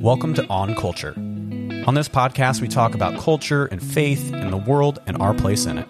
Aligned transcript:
Welcome 0.00 0.34
to 0.34 0.44
On 0.48 0.74
Culture. 0.74 1.14
On 1.16 1.94
this 1.94 2.08
podcast, 2.08 2.60
we 2.60 2.66
talk 2.68 2.94
about 2.94 3.18
culture 3.20 3.66
and 3.66 3.82
faith 3.82 4.32
and 4.32 4.52
the 4.52 4.56
world 4.56 4.98
and 5.06 5.20
our 5.22 5.34
place 5.34 5.66
in 5.66 5.78
it. 5.78 5.86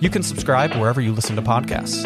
You 0.00 0.08
can 0.10 0.22
subscribe 0.22 0.74
wherever 0.74 1.00
you 1.00 1.12
listen 1.12 1.34
to 1.36 1.42
podcasts. 1.42 2.04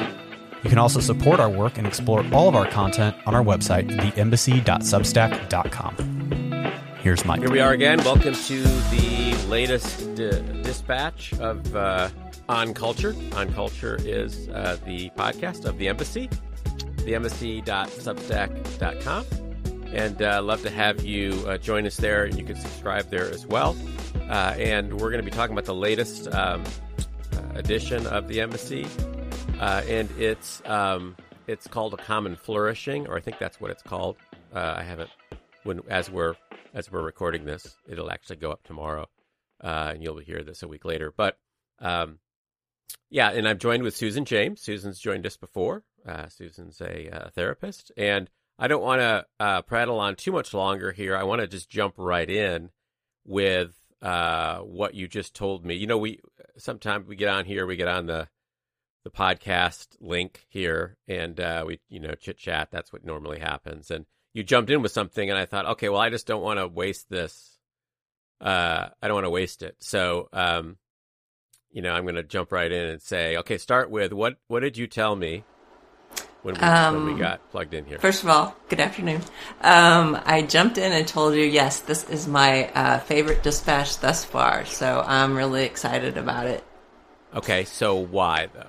You 0.63 0.71
can 0.71 0.79
also 0.79 1.01
support 1.01 1.41
our 1.41 1.49
work 1.49 1.79
and 1.79 1.87
explore 1.87 2.23
all 2.33 2.49
of 2.49 2.55
our 2.55 2.69
content 2.71 3.17
on 3.27 3.35
our 3.35 3.43
website, 3.43 3.89
theembassy.substack.com. 3.89 6.73
Here's 7.01 7.25
Mike. 7.25 7.41
Here 7.41 7.51
we 7.51 7.61
are 7.61 7.73
again. 7.73 7.99
Welcome 8.05 8.35
to 8.35 8.63
the 8.63 9.35
latest 9.49 10.15
di- 10.17 10.43
dispatch 10.63 11.33
of 11.35 11.75
uh, 11.75 12.11
On 12.49 12.75
Culture. 12.75 13.15
On 13.35 13.53
Culture 13.55 13.97
is 14.01 14.49
uh, 14.49 14.77
the 14.85 15.11
podcast 15.11 15.65
of 15.65 15.79
the 15.79 15.89
Embassy, 15.89 16.29
theembassy.substack.com. 16.99 19.25
And 19.99 20.23
uh, 20.23 20.41
love 20.41 20.63
to 20.63 20.71
have 20.71 21.05
you 21.05 21.33
uh, 21.49 21.59
join 21.59 21.85
us 21.85 21.97
there, 21.97 22.23
and 22.23 22.39
you 22.39 22.45
can 22.45 22.55
subscribe 22.55 23.11
there 23.11 23.29
as 23.29 23.45
well. 23.45 23.77
Uh, 24.31 24.55
and 24.57 24.93
we're 24.93 25.11
going 25.11 25.25
to 25.25 25.29
be 25.29 25.37
talking 25.37 25.53
about 25.53 25.65
the 25.65 25.75
latest 25.75 26.33
um, 26.33 26.63
edition 27.55 28.07
of 28.07 28.29
the 28.29 28.41
Embassy, 28.41 28.87
uh, 29.59 29.83
and 29.89 30.09
it's 30.13 30.63
um, 30.67 31.17
it's 31.49 31.67
called 31.67 31.95
a 31.95 31.97
common 31.97 32.37
flourishing, 32.37 33.09
or 33.09 33.17
I 33.17 33.21
think 33.21 33.41
that's 33.41 33.61
what 33.61 33.73
it's 33.73 33.83
called. 33.83 34.15
Uh, 34.55 34.75
I 34.77 34.85
haven't 34.85 35.11
when 35.65 35.81
as 35.91 36.09
we're 36.09 36.37
as 36.75 36.93
we're 36.93 37.03
recording 37.03 37.45
this, 37.45 37.77
it'll 37.89 38.13
actually 38.13 38.37
go 38.37 38.53
up 38.53 38.63
tomorrow, 38.63 39.09
uh, 39.65 39.91
and 39.95 40.03
you'll 40.05 40.19
hear 40.19 40.45
this 40.45 40.63
a 40.63 40.69
week 40.69 40.85
later. 40.85 41.13
But 41.15 41.39
um, 41.81 42.21
yeah, 43.11 43.33
and 43.33 43.49
I'm 43.49 43.59
joined 43.59 43.83
with 43.83 43.97
Susan 43.97 44.25
James. 44.25 44.61
Susan's 44.61 45.01
joined 45.01 45.27
us 45.27 45.37
before. 45.37 45.83
Susan's 46.29 46.81
a 46.81 47.33
therapist, 47.35 47.91
and 47.97 48.31
I 48.59 48.69
don't 48.69 48.83
want 48.83 49.01
to 49.01 49.27
uh, 49.39 49.63
prattle 49.63 50.01
on 50.01 50.17
too 50.17 50.33
much 50.33 50.53
longer 50.53 50.93
here. 50.93 51.17
I 51.17 51.23
want 51.23 51.41
to 51.41 51.47
just 51.47 51.71
jump 51.71 51.95
right 51.97 52.29
in 52.29 52.71
with 53.25 53.75
uh, 54.03 54.59
what 54.59 54.95
you 54.95 55.07
just 55.07 55.35
told 55.35 55.65
me. 55.65 55.77
You 55.77 55.87
know, 55.87 55.99
we 55.99 56.21
sometimes 56.57 57.07
we 57.07 57.17
get 57.17 57.29
on 57.29 57.45
here, 57.45 57.67
we 57.67 57.77
get 57.77 57.89
on 57.89 58.07
the 58.07 58.29
the 59.05 59.11
podcast 59.11 59.97
link 60.01 60.45
here, 60.49 60.97
and 61.07 61.39
uh, 61.39 61.65
we 61.67 61.81
you 61.89 62.01
know 62.01 62.15
chit 62.15 62.39
chat. 62.39 62.69
That's 62.73 62.93
what 62.93 63.05
normally 63.05 63.39
happens. 63.39 63.91
And 63.91 64.07
you 64.35 64.43
jumped 64.43 64.71
in 64.71 64.83
with 64.83 64.93
something, 64.93 65.31
and 65.31 65.39
I 65.39 65.47
thought, 65.47 65.67
okay, 65.67 65.89
well, 65.89 66.01
I 66.01 66.11
just 66.11 66.27
don't 66.27 66.43
want 66.43 66.59
to 66.59 66.67
waste 66.67 67.09
this. 67.09 67.59
Uh, 68.41 68.89
I 69.01 69.09
don't 69.09 69.17
want 69.17 69.27
to 69.27 69.31
waste 69.31 69.63
it. 69.63 69.77
So, 69.81 70.29
um, 70.33 70.79
you 71.71 71.83
know, 71.83 71.93
I'm 71.93 72.05
going 72.05 72.15
to 72.15 72.23
jump 72.23 72.53
right 72.53 72.71
in 72.71 72.87
and 72.87 73.03
say, 73.03 73.37
okay, 73.39 73.59
start 73.59 73.91
with 73.91 74.13
what 74.13 74.37
what 74.49 74.61
did 74.61 74.77
you 74.77 74.89
tell 74.89 75.15
me 75.15 75.45
when 76.43 76.55
we, 76.55 76.61
um, 76.61 77.07
when 77.07 77.15
we 77.15 77.21
got 77.21 77.51
plugged 77.51 77.75
in 77.75 77.85
here? 77.85 77.99
First 77.99 78.23
of 78.23 78.29
all, 78.29 78.57
good 78.69 78.81
afternoon. 78.81 79.23
Um, 79.61 80.19
I 80.25 80.43
jumped 80.43 80.79
in 80.79 80.93
and 80.93 81.07
told 81.07 81.35
you, 81.35 81.45
yes, 81.45 81.81
this 81.81 82.09
is 82.09 82.27
my 82.27 82.69
uh, 82.69 82.99
favorite 83.01 83.43
dispatch 83.43 83.99
thus 83.99 84.25
far, 84.25 84.65
so 84.65 85.03
I'm 85.07 85.37
really 85.37 85.65
excited 85.65 86.17
about 86.17 86.47
it. 86.47 86.65
Okay, 87.35 87.65
so 87.65 87.97
why 87.97 88.49
though? 88.55 88.67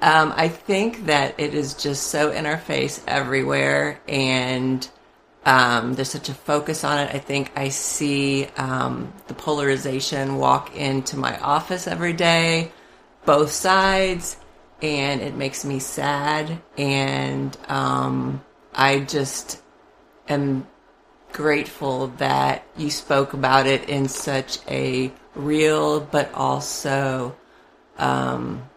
Um, 0.00 0.32
I 0.36 0.48
think 0.48 1.06
that 1.06 1.34
it 1.38 1.54
is 1.54 1.74
just 1.74 2.08
so 2.08 2.30
in 2.30 2.46
our 2.46 2.58
face 2.58 3.02
everywhere, 3.06 4.00
and 4.06 4.88
um, 5.44 5.94
there's 5.94 6.10
such 6.10 6.28
a 6.28 6.34
focus 6.34 6.84
on 6.84 6.98
it. 6.98 7.14
I 7.14 7.18
think 7.18 7.50
I 7.56 7.70
see 7.70 8.46
um, 8.56 9.12
the 9.26 9.34
polarization 9.34 10.36
walk 10.36 10.76
into 10.76 11.16
my 11.16 11.38
office 11.40 11.86
every 11.86 12.12
day, 12.12 12.70
both 13.24 13.50
sides, 13.50 14.36
and 14.82 15.20
it 15.20 15.34
makes 15.34 15.64
me 15.64 15.78
sad. 15.78 16.60
And 16.76 17.56
um, 17.68 18.44
I 18.74 19.00
just 19.00 19.60
am 20.28 20.66
grateful 21.32 22.08
that 22.18 22.64
you 22.76 22.90
spoke 22.90 23.32
about 23.32 23.66
it 23.66 23.88
in 23.88 24.08
such 24.08 24.58
a 24.68 25.12
real 25.34 26.00
but 26.00 26.32
also 26.34 27.36
um, 27.98 28.68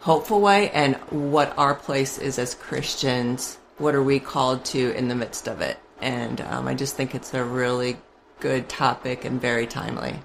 hopeful 0.00 0.40
way 0.40 0.70
and 0.70 0.96
what 1.10 1.56
our 1.56 1.74
place 1.74 2.18
is 2.18 2.38
as 2.38 2.54
Christians. 2.54 3.58
What 3.78 3.94
are 3.94 4.02
we 4.02 4.20
called 4.20 4.64
to 4.66 4.92
in 4.96 5.08
the 5.08 5.14
midst 5.14 5.48
of 5.48 5.60
it? 5.60 5.78
And 6.00 6.40
um, 6.42 6.68
I 6.68 6.74
just 6.74 6.96
think 6.96 7.14
it's 7.14 7.32
a 7.34 7.44
really 7.44 7.96
good 8.40 8.68
topic 8.68 9.24
and 9.24 9.40
very 9.40 9.66
timely. 9.66 10.20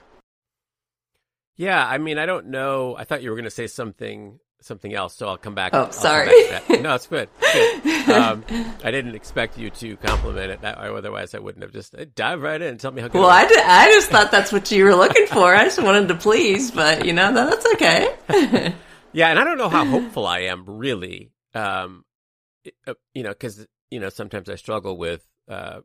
Yeah, 1.55 1.85
I 1.85 1.99
mean, 1.99 2.17
I 2.17 2.25
don't 2.25 2.47
know. 2.47 2.95
I 2.97 3.03
thought 3.03 3.21
you 3.21 3.29
were 3.29 3.35
going 3.35 3.43
to 3.43 3.51
say 3.51 3.67
something 3.67 4.39
something 4.65 4.93
else, 4.93 5.15
so 5.15 5.27
I'll 5.27 5.37
come 5.37 5.55
back. 5.55 5.73
Oh, 5.73 5.89
sorry. 5.91 6.31
no, 6.81 6.95
it's 6.95 7.07
good. 7.07 7.29
It's 7.41 7.83
good. 7.83 8.03
Um, 8.13 8.43
I 8.83 8.91
didn't 8.91 9.15
expect 9.15 9.57
you 9.57 9.69
to 9.69 9.97
compliment 9.97 10.51
it 10.51 10.61
that 10.61 10.77
way. 10.77 10.89
Otherwise, 10.89 11.33
I 11.33 11.39
wouldn't 11.39 11.63
have 11.63 11.71
just 11.71 11.95
dive 12.15 12.41
right 12.41 12.61
in 12.61 12.67
and 12.67 12.79
tell 12.79 12.91
me 12.91 13.01
how 13.01 13.07
good. 13.07 13.19
Well, 13.19 13.29
I, 13.29 13.47
did, 13.47 13.59
I 13.59 13.87
just 13.91 14.09
thought 14.09 14.29
that's 14.29 14.51
what 14.51 14.69
you 14.71 14.83
were 14.83 14.93
looking 14.93 15.25
for. 15.25 15.55
I 15.55 15.63
just 15.63 15.81
wanted 15.81 16.09
to 16.09 16.15
please, 16.15 16.69
but 16.69 17.05
you 17.05 17.13
know 17.13 17.33
that's 17.33 17.65
okay. 17.73 18.13
yeah, 19.13 19.29
and 19.29 19.39
I 19.39 19.43
don't 19.43 19.57
know 19.57 19.69
how 19.69 19.85
hopeful 19.85 20.27
I 20.27 20.41
am 20.41 20.65
really. 20.67 21.31
Um, 21.53 22.03
uh, 22.85 22.93
you 23.13 23.23
know, 23.23 23.29
because 23.29 23.65
you 23.89 23.99
know 23.99 24.09
sometimes 24.09 24.49
I 24.49 24.55
struggle 24.55 24.97
with 24.97 25.25
uh, 25.47 25.79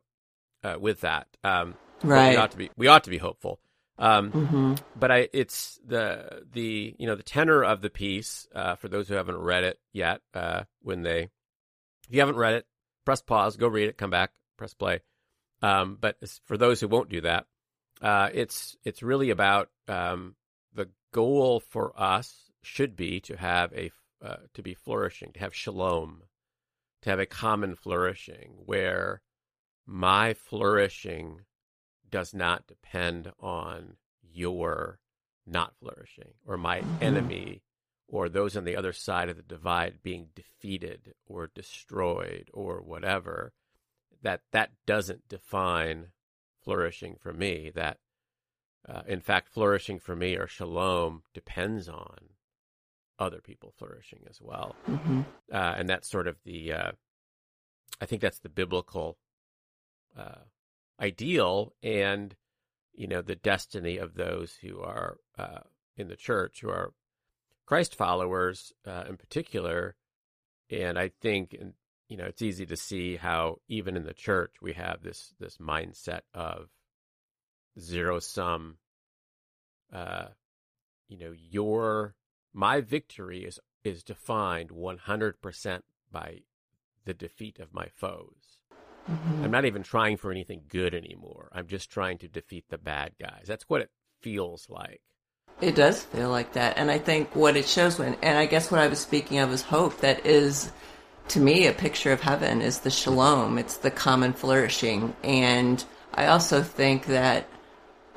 uh 0.63 0.75
with 0.79 1.01
that. 1.01 1.27
Um, 1.43 1.75
right. 2.03 2.31
We 2.31 2.35
ought 2.35 2.51
to 2.51 2.57
be 2.57 2.69
we 2.75 2.87
ought 2.87 3.05
to 3.05 3.09
be 3.09 3.17
hopeful. 3.17 3.59
Um, 3.99 4.31
mm-hmm. 4.31 4.73
But 4.97 5.11
I, 5.11 5.29
it's 5.33 5.77
the 5.85 6.43
the 6.51 6.95
you 6.97 7.05
know 7.05 7.15
the 7.15 7.23
tenor 7.23 7.63
of 7.63 7.81
the 7.81 7.89
piece 7.89 8.47
uh, 8.55 8.75
for 8.75 8.87
those 8.87 9.09
who 9.09 9.15
haven't 9.15 9.37
read 9.37 9.65
it 9.65 9.79
yet. 9.91 10.21
Uh, 10.33 10.63
when 10.81 11.03
they, 11.03 11.23
if 11.23 12.09
you 12.09 12.21
haven't 12.21 12.37
read 12.37 12.53
it, 12.55 12.65
press 13.05 13.21
pause, 13.21 13.57
go 13.57 13.67
read 13.67 13.89
it, 13.89 13.97
come 13.97 14.09
back, 14.09 14.31
press 14.57 14.73
play. 14.73 15.01
Um, 15.61 15.97
but 15.99 16.17
for 16.45 16.57
those 16.57 16.79
who 16.79 16.87
won't 16.87 17.09
do 17.09 17.21
that, 17.21 17.45
uh, 18.01 18.29
it's 18.33 18.77
it's 18.85 19.03
really 19.03 19.31
about 19.31 19.69
um, 19.89 20.35
the 20.73 20.89
goal 21.11 21.59
for 21.59 21.91
us 21.99 22.49
should 22.61 22.95
be 22.95 23.19
to 23.21 23.35
have 23.35 23.73
a 23.73 23.91
uh, 24.23 24.37
to 24.53 24.61
be 24.61 24.73
flourishing, 24.73 25.33
to 25.33 25.39
have 25.41 25.53
shalom, 25.53 26.23
to 27.01 27.09
have 27.09 27.19
a 27.19 27.25
common 27.25 27.75
flourishing 27.75 28.53
where 28.65 29.21
my 29.85 30.33
flourishing 30.33 31.41
does 32.09 32.33
not 32.33 32.67
depend 32.67 33.31
on 33.39 33.95
your 34.21 34.99
not 35.45 35.73
flourishing 35.79 36.33
or 36.45 36.57
my 36.57 36.79
mm-hmm. 36.79 37.03
enemy 37.03 37.61
or 38.07 38.27
those 38.27 38.57
on 38.57 38.65
the 38.65 38.75
other 38.75 38.93
side 38.93 39.29
of 39.29 39.37
the 39.37 39.43
divide 39.43 40.01
being 40.03 40.29
defeated 40.35 41.13
or 41.25 41.49
destroyed 41.53 42.49
or 42.53 42.81
whatever 42.81 43.53
that 44.21 44.41
that 44.51 44.71
doesn't 44.85 45.27
define 45.27 46.07
flourishing 46.63 47.15
for 47.19 47.33
me 47.33 47.71
that 47.73 47.97
uh, 48.87 49.01
in 49.07 49.19
fact 49.19 49.49
flourishing 49.49 49.99
for 49.99 50.15
me 50.15 50.35
or 50.35 50.47
shalom 50.47 51.23
depends 51.33 51.87
on 51.87 52.17
other 53.17 53.41
people 53.41 53.73
flourishing 53.77 54.19
as 54.29 54.39
well 54.41 54.75
mm-hmm. 54.87 55.21
uh, 55.51 55.75
and 55.77 55.89
that's 55.89 56.09
sort 56.09 56.27
of 56.27 56.35
the 56.45 56.71
uh, 56.71 56.91
i 58.01 58.05
think 58.05 58.21
that's 58.21 58.39
the 58.39 58.49
biblical 58.49 59.17
uh, 60.17 60.43
ideal 60.99 61.73
and 61.81 62.35
you 62.93 63.07
know 63.07 63.21
the 63.21 63.35
destiny 63.35 63.97
of 63.97 64.15
those 64.15 64.55
who 64.61 64.81
are 64.81 65.17
uh, 65.37 65.59
in 65.97 66.07
the 66.07 66.15
church 66.15 66.61
who 66.61 66.69
are 66.69 66.93
Christ 67.65 67.95
followers 67.95 68.73
uh, 68.87 69.03
in 69.07 69.15
particular. 69.15 69.95
And 70.71 70.97
I 70.97 71.11
think, 71.21 71.55
you 72.07 72.17
know, 72.17 72.25
it's 72.25 72.41
easy 72.41 72.65
to 72.65 72.75
see 72.75 73.15
how 73.15 73.59
even 73.67 73.95
in 73.95 74.05
the 74.05 74.13
church 74.13 74.55
we 74.59 74.73
have 74.73 75.03
this 75.03 75.33
this 75.39 75.57
mindset 75.57 76.21
of 76.33 76.69
zero 77.79 78.19
sum. 78.19 78.77
Uh, 79.93 80.29
you 81.07 81.17
know, 81.17 81.33
your 81.49 82.15
my 82.53 82.81
victory 82.81 83.45
is 83.45 83.59
is 83.83 84.03
defined 84.03 84.71
one 84.71 84.97
hundred 84.97 85.41
percent 85.41 85.85
by 86.11 86.41
the 87.05 87.13
defeat 87.13 87.59
of 87.59 87.73
my 87.73 87.87
foes. 87.95 88.58
Mm-hmm. 89.09 89.43
I'm 89.43 89.51
not 89.51 89.65
even 89.65 89.83
trying 89.83 90.17
for 90.17 90.31
anything 90.31 90.61
good 90.67 90.93
anymore. 90.93 91.49
I'm 91.51 91.67
just 91.67 91.89
trying 91.89 92.19
to 92.19 92.27
defeat 92.27 92.65
the 92.69 92.77
bad 92.77 93.13
guys. 93.19 93.45
That's 93.47 93.67
what 93.67 93.81
it 93.81 93.89
feels 94.21 94.67
like. 94.69 95.01
It 95.61 95.75
does 95.75 96.03
feel 96.03 96.29
like 96.29 96.53
that. 96.53 96.77
And 96.77 96.91
I 96.91 96.99
think 96.99 97.35
what 97.35 97.57
it 97.57 97.67
shows 97.67 97.97
when, 97.97 98.15
and 98.21 98.37
I 98.37 98.45
guess 98.45 98.71
what 98.71 98.79
I 98.79 98.87
was 98.87 98.99
speaking 98.99 99.39
of 99.39 99.51
is 99.51 99.61
hope 99.61 99.99
that 100.01 100.25
is, 100.25 100.71
to 101.29 101.39
me, 101.39 101.67
a 101.67 101.73
picture 101.73 102.11
of 102.11 102.21
heaven 102.21 102.61
is 102.61 102.79
the 102.79 102.91
shalom. 102.91 103.57
It's 103.57 103.77
the 103.77 103.91
common 103.91 104.33
flourishing. 104.33 105.15
And 105.23 105.83
I 106.13 106.27
also 106.27 106.61
think 106.61 107.07
that 107.07 107.47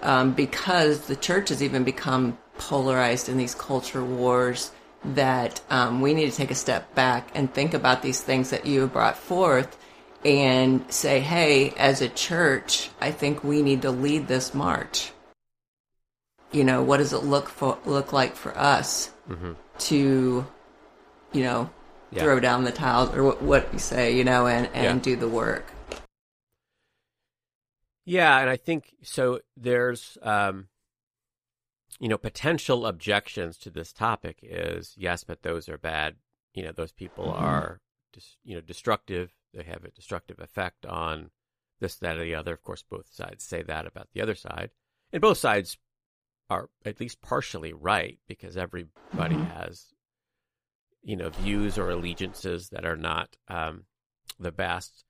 um, 0.03 0.33
because 0.33 1.07
the 1.07 1.17
church 1.17 1.49
has 1.49 1.63
even 1.63 1.85
become 1.85 2.39
polarized 2.59 3.29
in 3.29 3.39
these 3.39 3.55
culture 3.55 4.05
wars, 4.05 4.73
that 5.05 5.61
um, 5.71 6.01
we 6.01 6.15
need 6.15 6.31
to 6.31 6.37
take 6.37 6.51
a 6.51 6.57
step 6.57 6.95
back 6.95 7.31
and 7.35 7.53
think 7.53 7.75
about 7.75 8.03
these 8.03 8.21
things 8.21 8.51
that 8.51 8.67
you 8.67 8.83
have 8.83 8.93
brought 8.93 9.17
forth 9.17 9.77
and 10.25 10.85
say, 10.93 11.21
hey, 11.21 11.71
as 11.71 12.01
a 12.01 12.09
church, 12.09 12.91
I 13.01 13.11
think 13.11 13.43
we 13.43 13.63
need 13.63 13.83
to 13.83 13.91
lead 13.91 14.29
this 14.29 14.55
march. 14.55 15.13
You 16.53 16.65
know, 16.65 16.83
what 16.83 16.99
does 16.99 17.13
it 17.13 17.25
look 17.25 17.49
for 17.49 17.79
look 17.87 18.13
like 18.13 18.37
for 18.37 18.57
us 18.57 19.11
mm-hmm. 19.29 19.53
to, 19.79 20.47
you 21.33 21.43
know, 21.43 21.71
yeah. 22.11 22.23
throw 22.23 22.41
down 22.41 22.65
the 22.65 22.73
tiles 22.73 23.15
or 23.15 23.25
what, 23.25 23.43
what 23.43 23.73
you 23.73 23.79
say, 23.79 24.17
you 24.17 24.25
know, 24.25 24.47
and, 24.47 24.69
and 24.75 24.99
yeah. 24.99 25.03
do 25.03 25.17
the 25.17 25.29
work. 25.29 25.73
Yeah, 28.05 28.39
and 28.41 28.51
I 28.51 28.57
think 28.57 28.95
so. 29.03 29.41
There's, 29.57 30.19
um, 30.23 30.69
you 32.01 32.09
know, 32.09 32.19
potential 32.19 32.85
objections 32.85 33.57
to 33.59 33.71
this 33.71 33.93
topic 33.93 34.39
is 34.43 34.95
yes, 34.99 35.25
but 35.25 35.43
those 35.43 35.69
are 35.69 35.79
bad. 35.79 36.17
You 36.53 36.65
know, 36.65 36.73
those 36.73 36.93
people 36.93 37.27
Mhm. 37.27 37.41
are, 37.41 37.81
dis, 38.13 38.37
you 38.45 38.55
know, 38.55 38.61
destructive. 38.61 39.33
They 39.53 39.65
have 39.65 39.85
a 39.85 39.91
destructive 39.91 40.39
effect 40.41 40.87
on 40.87 41.31
this, 41.81 41.97
that, 41.97 42.17
or 42.17 42.25
the 42.25 42.35
other. 42.35 42.53
Of 42.55 42.63
course, 42.63 42.83
both 42.83 43.07
sides 43.13 43.45
say 43.45 43.63
that 43.63 43.87
about 43.87 44.09
the 44.13 44.23
other 44.23 44.35
side, 44.35 44.71
and 45.13 45.21
both 45.21 45.39
sides 45.39 45.79
are 46.49 46.71
at 46.85 47.01
least 47.01 47.21
partially 47.21 47.73
right 47.73 48.19
because 48.27 48.57
everybody 48.57 49.37
Mhm. 49.37 49.47
has, 49.47 49.93
you 51.03 51.17
know, 51.17 51.31
views 51.31 51.79
or 51.79 51.91
allegiances 51.91 52.69
that 52.71 52.85
are 52.85 52.97
not 52.97 53.37
um, 53.49 53.87
the 54.39 54.53
best. 54.53 55.05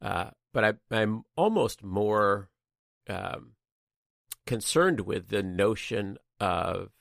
Uh, 0.00 0.30
but 0.52 0.64
I, 0.64 0.74
I'm 0.90 1.24
almost 1.36 1.82
more 1.82 2.50
um, 3.08 3.56
concerned 4.46 5.00
with 5.00 5.28
the 5.28 5.42
notion 5.42 6.18
of 6.40 6.92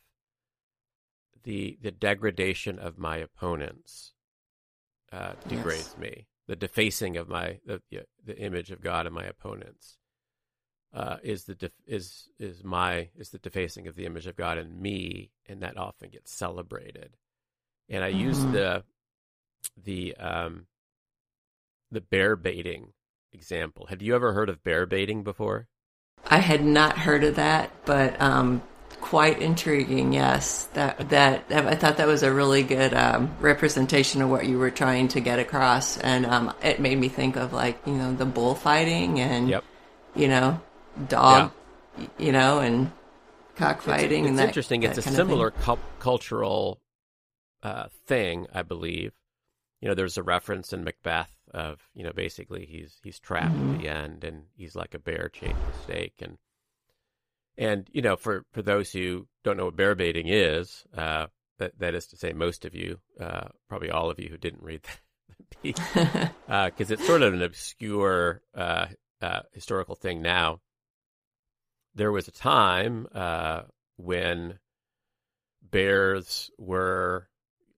the 1.43 1.77
the 1.81 1.91
degradation 1.91 2.77
of 2.77 2.97
my 2.97 3.17
opponents 3.17 4.13
uh, 5.11 5.33
degrades 5.47 5.95
Yes. 5.95 5.97
me. 5.97 6.27
The 6.51 6.57
defacing 6.57 7.15
of 7.15 7.29
my 7.29 7.59
the 7.65 7.81
the 8.25 8.37
image 8.37 8.71
of 8.71 8.81
God 8.81 9.07
in 9.07 9.13
my 9.13 9.23
opponents 9.23 9.95
uh, 10.93 11.15
is 11.23 11.45
the 11.45 11.55
def- 11.55 11.71
is 11.87 12.27
is 12.39 12.61
my 12.61 13.07
is 13.15 13.29
the 13.29 13.39
defacing 13.39 13.87
of 13.87 13.95
the 13.95 14.05
image 14.05 14.27
of 14.27 14.35
God 14.35 14.57
in 14.57 14.81
me, 14.81 15.31
and 15.47 15.63
that 15.63 15.77
often 15.77 16.09
gets 16.09 16.33
celebrated. 16.33 17.15
And 17.87 18.03
I 18.03 18.09
use 18.09 18.37
Mhm. 18.37 18.51
the 18.51 18.83
the 19.81 20.17
um, 20.17 20.67
the 21.89 22.01
bear 22.01 22.35
baiting 22.35 22.91
example. 23.31 23.85
Have 23.85 24.01
you 24.01 24.13
ever 24.13 24.33
heard 24.33 24.49
of 24.49 24.61
bear 24.61 24.85
baiting 24.85 25.23
before? 25.23 25.69
I 26.25 26.39
had 26.39 26.65
not 26.65 26.97
heard 26.97 27.23
of 27.23 27.35
that, 27.35 27.71
but 27.85 28.21
um, 28.21 28.61
quite 29.11 29.41
intriguing. 29.41 30.13
Yes, 30.13 30.67
that 30.73 31.09
that 31.09 31.43
I 31.51 31.75
thought 31.75 31.97
that 31.97 32.07
was 32.07 32.23
a 32.23 32.31
really 32.31 32.63
good 32.63 32.93
um, 32.93 33.35
representation 33.41 34.21
of 34.21 34.29
what 34.29 34.45
you 34.47 34.57
were 34.57 34.71
trying 34.71 35.09
to 35.09 35.19
get 35.19 35.37
across, 35.37 35.97
and 35.97 36.25
um, 36.25 36.53
it 36.63 36.79
made 36.79 36.97
me 36.97 37.09
think 37.09 37.35
of 37.35 37.51
like 37.51 37.77
you 37.85 37.91
know 37.93 38.13
the 38.13 38.25
bullfighting 38.25 39.19
and 39.19 39.49
Yep. 39.49 39.63
you 40.15 40.27
know 40.29 40.61
dog, 41.09 41.51
y- 41.97 42.07
you 42.17 42.31
know, 42.31 42.59
and 42.59 42.89
cockfighting. 43.57 44.23
It's, 44.23 44.29
and 44.29 44.35
it's 44.35 44.37
that, 44.37 44.47
interesting. 44.47 44.81
that 44.81 44.89
It's 44.91 44.99
a 44.99 45.01
kind 45.01 45.15
of 45.15 45.17
thing. 45.17 45.27
similar 45.27 45.51
cul- 45.51 45.79
cultural 45.99 46.79
uh, 47.63 47.87
thing, 48.07 48.47
I 48.53 48.61
believe. 48.63 49.11
You 49.81 49.89
know, 49.89 49.93
there's 49.93 50.17
a 50.17 50.23
reference 50.23 50.71
in 50.71 50.85
Macbeth 50.85 51.35
of 51.53 51.81
you 51.93 52.03
know 52.05 52.13
basically 52.13 52.65
he's 52.65 52.95
he's 53.03 53.19
trapped 53.19 53.55
Mhm. 53.55 53.73
at 53.75 53.81
the 53.81 53.89
end 53.89 54.23
and 54.23 54.43
he's 54.55 54.73
like 54.73 54.93
a 54.93 54.99
bear 54.99 55.27
chained 55.27 55.57
to 55.59 55.77
a 55.77 55.83
stake 55.83 56.13
and 56.21 56.37
and 57.61 57.87
you 57.93 58.01
know 58.01 58.17
for 58.17 58.43
for 58.51 58.63
those 58.63 58.91
who 58.91 59.27
don't 59.43 59.55
know 59.55 59.65
what 59.65 59.75
bear 59.75 59.95
baiting 59.95 60.27
is, 60.27 60.83
uh, 60.97 61.27
that 61.59 61.77
that 61.77 61.93
is 61.93 62.07
to 62.07 62.17
say 62.17 62.33
most 62.33 62.65
of 62.65 62.73
you, 62.73 62.99
uh, 63.19 63.47
probably 63.69 63.91
all 63.91 64.09
of 64.09 64.19
you 64.19 64.29
who 64.29 64.37
didn't 64.37 64.63
read 64.63 64.81
the 64.83 65.55
piece, 65.61 65.79
because 66.45 66.91
it's 66.91 67.05
sort 67.05 67.21
of 67.21 67.33
an 67.33 67.43
obscure 67.43 68.41
uh, 68.55 68.87
uh, 69.21 69.41
historical 69.53 69.95
thing 69.95 70.21
now. 70.21 70.59
There 71.93 72.11
was 72.11 72.27
a 72.27 72.31
time 72.31 73.07
uh, 73.13 73.63
when 73.97 74.57
bears 75.61 76.49
were 76.57 77.29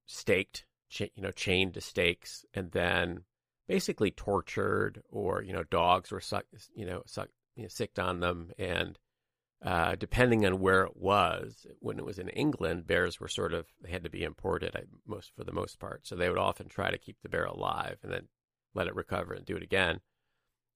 staked, 0.05 0.65
cha- 0.89 1.11
you 1.15 1.23
know, 1.23 1.31
chained 1.31 1.73
to 1.73 1.81
stakes, 1.81 2.45
and 2.53 2.71
then 2.71 3.23
basically 3.67 4.11
tortured, 4.11 5.01
or 5.09 5.43
you 5.43 5.51
know, 5.51 5.63
dogs 5.63 6.09
were 6.09 6.21
suck, 6.21 6.45
you 6.73 6.85
know, 6.85 7.03
suck, 7.05 7.27
you 7.57 7.63
know, 7.63 7.69
sicked 7.69 7.99
on 7.99 8.21
them, 8.21 8.51
and 8.57 8.97
uh, 9.63 9.95
depending 9.95 10.45
on 10.45 10.59
where 10.59 10.83
it 10.83 10.97
was, 10.97 11.65
when 11.79 11.97
it 11.97 12.03
was 12.03 12.19
in 12.19 12.27
England, 12.29 12.85
bears 12.85 13.19
were 13.19 13.29
sort 13.29 13.53
of 13.53 13.65
they 13.81 13.91
had 13.91 14.03
to 14.03 14.09
be 14.09 14.23
imported, 14.23 14.75
most 15.07 15.31
for 15.35 15.45
the 15.45 15.53
most 15.53 15.79
part. 15.79 16.05
So 16.05 16.15
they 16.15 16.27
would 16.27 16.37
often 16.37 16.67
try 16.67 16.91
to 16.91 16.97
keep 16.97 17.21
the 17.21 17.29
bear 17.29 17.45
alive 17.45 17.97
and 18.03 18.11
then 18.11 18.27
let 18.73 18.87
it 18.87 18.95
recover 18.95 19.33
and 19.33 19.45
do 19.45 19.55
it 19.55 19.63
again. 19.63 20.01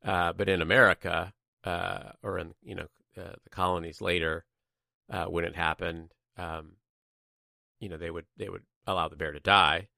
Uh, 0.05 0.31
but 0.31 0.47
in 0.47 0.61
America, 0.61 1.33
uh, 1.65 2.11
or 2.23 2.39
in 2.39 2.53
you 2.63 2.75
know 2.75 2.87
uh, 3.17 3.35
the 3.43 3.49
colonies 3.49 3.99
later, 3.99 4.45
uh, 5.11 5.25
when 5.25 5.43
it 5.43 5.55
happened, 5.55 6.13
um, 6.37 6.77
you 7.81 7.89
know 7.89 7.97
they 7.97 8.11
would 8.11 8.25
they 8.37 8.47
would 8.47 8.63
allow 8.85 9.09
the 9.09 9.17
bear 9.17 9.33
to 9.33 9.41
die. 9.41 9.89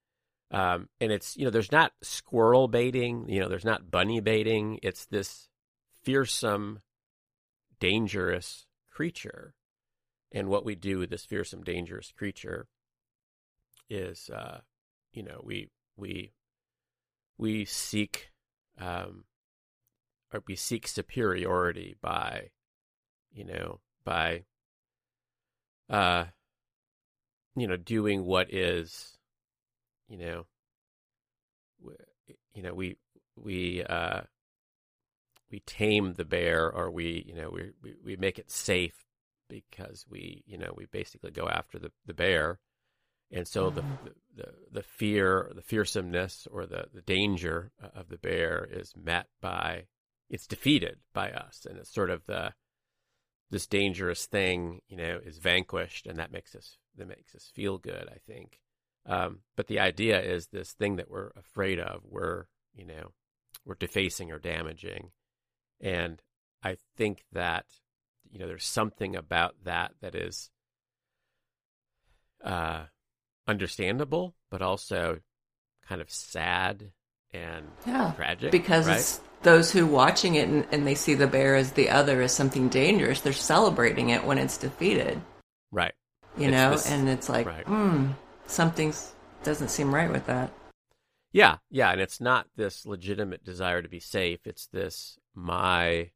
Um, 0.49 0.89
and 0.99 1.11
it's 1.11 1.37
you 1.37 1.45
know 1.45 1.51
there's 1.51 1.71
not 1.71 1.91
squirrel 2.01 2.67
baiting, 2.67 3.29
you 3.29 3.39
know 3.39 3.49
there's 3.49 3.65
not 3.65 3.91
bunny 3.91 4.19
baiting. 4.19 4.79
It's 4.81 5.05
this 5.05 5.47
fearsome, 6.01 6.79
dangerous 7.79 8.65
creature. 8.99 9.53
And 10.33 10.49
what 10.49 10.65
we 10.65 10.75
do 10.75 10.99
with 10.99 11.09
this 11.09 11.23
fearsome, 11.23 11.63
dangerous 11.63 12.11
creature 12.11 12.67
is, 13.89 14.29
uh, 14.29 14.59
you 15.13 15.23
know, 15.23 15.39
we 15.41 15.69
we 15.95 16.33
we 17.37 17.63
seek 17.63 18.31
um, 18.77 19.23
or 20.33 20.43
we 20.45 20.57
seek 20.57 20.85
superiority 20.85 21.95
by, 22.01 22.49
you 23.31 23.45
know, 23.45 23.79
by 24.03 24.43
uh, 25.89 26.25
you 27.55 27.67
know, 27.67 27.77
doing 27.77 28.25
what 28.25 28.53
is, 28.53 29.17
you 30.09 30.17
know, 30.17 30.45
you 32.53 32.63
know, 32.63 32.73
we 32.73 32.97
we 33.37 33.81
uh, 33.81 34.23
we 35.51 35.59
tame 35.61 36.13
the 36.13 36.25
bear, 36.25 36.71
or 36.71 36.91
we 36.91 37.23
you 37.27 37.35
know 37.35 37.49
we 37.51 37.71
we, 37.81 37.95
we 38.03 38.15
make 38.15 38.39
it 38.39 38.51
safe 38.51 39.05
because 39.49 40.05
we 40.09 40.43
you 40.45 40.57
know 40.57 40.73
we 40.75 40.85
basically 40.85 41.31
go 41.31 41.47
after 41.47 41.79
the, 41.79 41.91
the 42.05 42.13
bear, 42.13 42.59
and 43.31 43.47
so 43.47 43.69
the, 43.69 43.83
the 44.35 44.53
the 44.71 44.83
fear, 44.83 45.51
the 45.55 45.61
fearsomeness, 45.61 46.47
or 46.51 46.65
the 46.65 46.87
the 46.93 47.01
danger 47.01 47.71
of 47.95 48.09
the 48.09 48.17
bear 48.17 48.67
is 48.69 48.93
met 48.95 49.27
by 49.41 49.85
it's 50.29 50.47
defeated 50.47 50.97
by 51.13 51.31
us, 51.31 51.65
and 51.67 51.77
it's 51.79 51.93
sort 51.93 52.09
of 52.09 52.25
the 52.25 52.53
this 53.49 53.65
dangerous 53.65 54.25
thing 54.27 54.81
you 54.87 54.97
know 54.97 55.19
is 55.25 55.39
vanquished, 55.39 56.05
and 56.05 56.19
that 56.19 56.31
makes 56.31 56.55
us 56.55 56.77
that 56.97 57.07
makes 57.07 57.33
us 57.35 57.51
feel 57.53 57.77
good. 57.77 58.07
I 58.07 58.17
think. 58.27 58.59
Um, 59.05 59.39
but 59.55 59.67
the 59.67 59.79
idea 59.79 60.21
is 60.21 60.47
this 60.47 60.73
thing 60.73 60.97
that 60.97 61.09
we're 61.09 61.31
afraid 61.35 61.79
of, 61.79 62.01
we're, 62.03 62.45
you 62.75 62.85
know, 62.85 63.11
we're 63.65 63.75
defacing 63.75 64.31
or 64.31 64.37
damaging. 64.37 65.11
And 65.81 66.21
I 66.63 66.77
think 66.97 67.23
that, 67.31 67.65
you 68.29 68.39
know, 68.39 68.47
there's 68.47 68.65
something 68.65 69.15
about 69.15 69.55
that 69.63 69.91
that 70.01 70.15
is 70.15 70.49
uh, 72.43 72.83
understandable, 73.47 74.35
but 74.49 74.61
also 74.61 75.19
kind 75.87 76.01
of 76.01 76.09
sad 76.11 76.91
and 77.33 77.67
Yeah, 77.85 78.13
tragic. 78.15 78.51
because 78.51 78.87
right? 78.87 78.97
it's 78.99 79.21
those 79.43 79.71
who 79.71 79.85
watching 79.85 80.35
it 80.35 80.47
and, 80.49 80.67
and 80.71 80.85
they 80.85 80.95
see 80.95 81.13
the 81.13 81.27
bear 81.27 81.55
as 81.55 81.71
the 81.73 81.89
other 81.89 82.21
as 82.21 82.33
something 82.33 82.69
dangerous. 82.69 83.21
They're 83.21 83.33
celebrating 83.33 84.09
it 84.09 84.23
when 84.23 84.37
it's 84.37 84.57
defeated. 84.57 85.21
right. 85.71 85.93
You 86.37 86.45
It's 86.47 86.51
know, 86.51 86.71
this- 86.71 86.91
and 86.91 87.09
it's 87.09 87.29
like, 87.29 87.47
right. 87.47 87.65
hmm, 87.65 88.11
something 88.47 88.93
doesn't 89.43 89.69
seem 89.69 89.93
right 89.93 90.11
with 90.11 90.25
that. 90.27 90.51
Yeah, 91.31 91.57
yeah, 91.69 91.91
and 91.91 92.01
it's 92.01 92.19
not 92.19 92.47
this 92.55 92.85
legitimate 92.85 93.43
desire 93.43 93.81
to 93.81 93.89
be 93.89 93.99
safe. 93.99 94.45
It's 94.45 94.67
this 94.67 95.17
my 95.35 96.09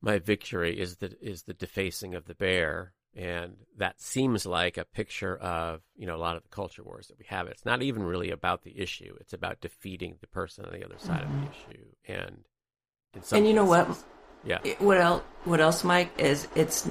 my 0.00 0.18
victory 0.18 0.78
is 0.78 0.96
the 0.96 1.16
is 1.20 1.42
the 1.42 1.54
defacing 1.54 2.14
of 2.14 2.26
the 2.26 2.34
bear, 2.34 2.94
and 3.14 3.56
that 3.76 4.00
seems 4.00 4.46
like 4.46 4.76
a 4.78 4.84
picture 4.84 5.36
of 5.36 5.82
you 5.94 6.06
know 6.06 6.16
a 6.16 6.18
lot 6.18 6.36
of 6.36 6.42
the 6.42 6.48
culture 6.48 6.82
wars 6.82 7.08
that 7.08 7.18
we 7.18 7.26
have. 7.28 7.48
It's 7.48 7.66
not 7.66 7.82
even 7.82 8.02
really 8.02 8.30
about 8.30 8.62
the 8.62 8.80
issue; 8.80 9.14
it's 9.20 9.34
about 9.34 9.60
defeating 9.60 10.16
the 10.20 10.26
person 10.26 10.64
on 10.64 10.72
the 10.72 10.84
other 10.84 10.98
side 10.98 11.22
of 11.22 11.30
the 11.30 11.50
issue. 11.50 11.84
And 12.08 12.44
in 13.14 13.22
some 13.22 13.36
Mm-hmm. 13.36 13.36
And 13.36 13.46
you 13.46 13.54
know 13.54 13.64
what? 13.64 14.04
Yeah, 14.44 14.58
What 14.78 14.98
else? 14.98 15.22
What 15.44 15.60
else, 15.60 15.84
Mike? 15.84 16.18
Is 16.18 16.48
it's 16.54 16.90